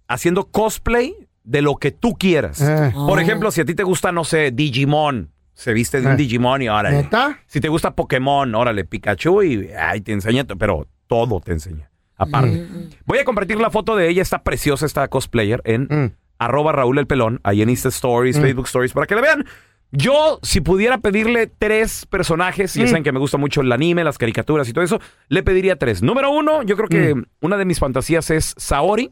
haciendo 0.07 0.45
cosplay 0.51 1.13
de 1.43 1.61
lo 1.61 1.75
que 1.75 1.91
tú 1.91 2.13
quieras. 2.17 2.61
eh. 2.61 2.91
Por 2.93 3.17
Oh. 3.17 3.21
ejemplo, 3.21 3.51
si 3.51 3.61
a 3.61 3.65
ti 3.65 3.73
te 3.75 3.83
gusta, 3.83 4.11
no 4.11 4.23
sé, 4.23 4.51
Digimon, 4.51 5.31
se 5.53 5.73
viste 5.73 5.99
de 6.01 6.07
un 6.07 6.13
Eh. 6.13 6.17
Digimon 6.17 6.61
y 6.61 6.69
órale. 6.69 6.97
¿Neta? 7.03 7.39
Si 7.47 7.59
te 7.59 7.67
gusta 7.67 7.95
Pokémon, 7.95 8.53
órale, 8.55 8.85
Pikachu 8.85 9.43
y 9.43 9.69
ay, 9.77 10.01
te 10.01 10.11
enseña, 10.13 10.45
pero 10.45 10.87
todo 11.07 11.39
te 11.41 11.51
enseña. 11.53 11.89
Aparte. 12.17 12.67
Voy 13.05 13.19
a 13.19 13.25
compartir 13.25 13.59
la 13.59 13.69
foto 13.69 13.95
de 13.95 14.09
ella, 14.09 14.21
está 14.21 14.43
preciosa 14.43 14.85
esta 14.85 15.07
cosplayer 15.07 15.61
en 15.65 15.83
Mm. 15.89 16.11
Arroba 16.39 16.71
Raúl 16.71 16.97
el 16.99 17.07
Pelón, 17.07 17.39
ahí 17.43 17.61
en 17.61 17.69
Insta 17.69 17.89
Stories, 17.89 18.39
Facebook 18.39 18.65
Stories, 18.67 18.93
para 18.93 19.07
que 19.07 19.15
la 19.15 19.21
vean. 19.21 19.45
Yo, 19.91 20.39
si 20.43 20.59
pudiera 20.59 20.97
pedirle 20.97 21.47
tres 21.47 22.05
personajes, 22.07 22.73
ya 22.73 22.87
saben 22.87 23.03
que 23.03 23.11
me 23.13 23.19
gusta 23.19 23.37
mucho 23.37 23.61
el 23.61 23.71
anime, 23.71 24.03
las 24.03 24.17
caricaturas 24.17 24.67
y 24.67 24.73
todo 24.73 24.83
eso, 24.83 24.99
le 25.29 25.43
pediría 25.43 25.77
tres. 25.77 26.01
Número 26.03 26.29
uno, 26.29 26.61
yo 26.63 26.75
creo 26.75 26.89
que 26.89 27.13
una 27.39 27.55
de 27.57 27.63
mis 27.65 27.79
fantasías 27.79 28.29
es 28.29 28.53
Saori, 28.57 29.11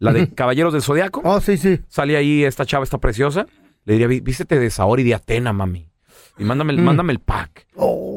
la 0.00 0.12
de 0.12 0.34
Caballeros 0.34 0.72
del 0.72 0.82
Zodiaco. 0.82 1.22
Oh, 1.24 1.40
sí, 1.40 1.56
sí. 1.56 1.80
Sale 1.88 2.16
ahí 2.16 2.44
esta 2.44 2.66
chava, 2.66 2.82
está 2.84 2.98
preciosa. 2.98 3.46
Le 3.84 3.92
diría, 3.94 4.08
"Ví- 4.08 4.20
vístete 4.22 4.58
de 4.58 4.70
Saori 4.70 5.02
de 5.04 5.14
Atena, 5.14 5.52
mami. 5.52 5.87
Y 6.38 6.44
mándame, 6.44 6.72
el- 6.72 6.80
mándame 6.80 7.12
el 7.12 7.18
pack. 7.20 7.66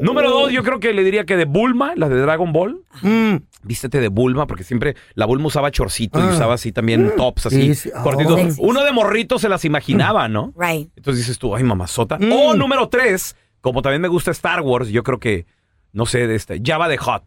Número 0.00 0.30
dos, 0.30 0.50
yo 0.52 0.62
creo 0.62 0.80
que 0.80 0.92
le 0.92 1.04
diría 1.04 1.24
que 1.24 1.36
de 1.36 1.44
Bulma, 1.44 1.92
la 1.96 2.08
de 2.08 2.16
Dragon 2.20 2.52
Ball. 2.52 2.82
Mm. 3.02 3.36
Vístete 3.62 4.00
de 4.00 4.08
Bulma, 4.08 4.46
porque 4.46 4.64
siempre 4.64 4.96
la 5.14 5.26
Bulma 5.26 5.46
usaba 5.46 5.70
chorcito 5.70 6.18
y 6.18 6.22
Ah. 6.22 6.30
usaba 6.32 6.54
así 6.54 6.72
también 6.72 7.12
tops, 7.16 7.46
así, 7.46 7.74
Sí, 7.74 7.74
sí. 7.74 7.90
cortitos. 8.02 8.40
Oh. 8.58 8.66
Uno 8.68 8.82
de 8.84 8.92
morrito 8.92 9.38
se 9.38 9.48
las 9.48 9.64
imaginaba, 9.64 10.28
¿no? 10.28 10.52
Right. 10.56 10.90
Entonces 10.96 11.24
dices 11.24 11.38
tú, 11.38 11.54
ay, 11.54 11.62
mamazota. 11.62 12.18
O 12.32 12.54
número 12.54 12.88
tres, 12.88 13.36
como 13.60 13.80
también 13.82 14.02
me 14.02 14.08
gusta 14.08 14.30
Star 14.32 14.60
Wars, 14.62 14.88
yo 14.88 15.02
creo 15.04 15.20
que, 15.20 15.46
no 15.92 16.06
sé, 16.06 16.26
de 16.26 16.34
este, 16.34 16.60
Java 16.64 16.88
de 16.88 16.98
Hot. 16.98 17.22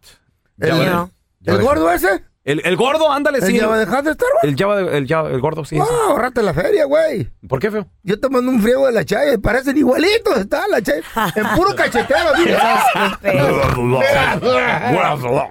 ¿El, 0.59 0.69
Java 0.69 0.79
de- 0.79 0.85
¿el 0.89 0.91
Java 0.93 1.11
de 1.57 1.63
gordo 1.63 1.85
Hot. 1.85 1.95
ese? 1.95 2.23
El, 2.45 2.61
el 2.63 2.75
gordo, 2.75 3.11
ándale, 3.11 3.39
¿El 3.39 3.43
sí. 3.47 3.57
Java 3.59 3.75
de 3.79 3.85
de 4.03 4.11
Star 4.11 4.29
Wars? 4.35 4.43
El 4.43 4.55
Java, 4.55 4.75
de- 4.77 4.97
el, 4.99 5.07
Java- 5.07 5.31
el 5.31 5.41
gordo, 5.41 5.65
sí. 5.65 5.77
No, 5.79 5.83
ese. 5.83 5.93
ahorrate 5.93 6.43
la 6.43 6.53
feria, 6.53 6.85
güey. 6.85 7.27
¿Por 7.49 7.59
qué, 7.59 7.71
feo? 7.71 7.87
Yo 8.03 8.19
te 8.19 8.29
mando 8.29 8.51
un 8.51 8.61
friego 8.61 8.85
de 8.85 8.91
la 8.91 9.03
chaya 9.03 9.35
parecen 9.39 9.75
igualitos, 9.75 10.37
está 10.37 10.67
la 10.67 10.79
chaya. 10.79 11.01
En 11.35 11.47
puro 11.55 11.75
cachetero, 11.75 12.29
mira. 12.37 12.83
No, 13.23 13.73
no, 13.75 15.17
no. 15.17 15.49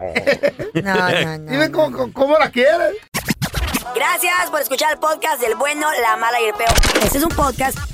Dime 1.50 1.70
cómo, 1.72 1.96
cómo- 1.96 2.12
cómo 2.12 2.38
la 2.38 2.48
quieres. 2.50 2.94
Gracias 3.94 4.50
por 4.50 4.60
escuchar 4.60 4.92
el 4.92 4.98
podcast 4.98 5.40
del 5.40 5.56
bueno, 5.56 5.86
la 6.02 6.16
mala 6.16 6.40
y 6.40 6.44
el 6.46 6.54
peor. 6.54 6.70
Este 7.02 7.18
es 7.18 7.24
un 7.24 7.30
podcast 7.30 7.76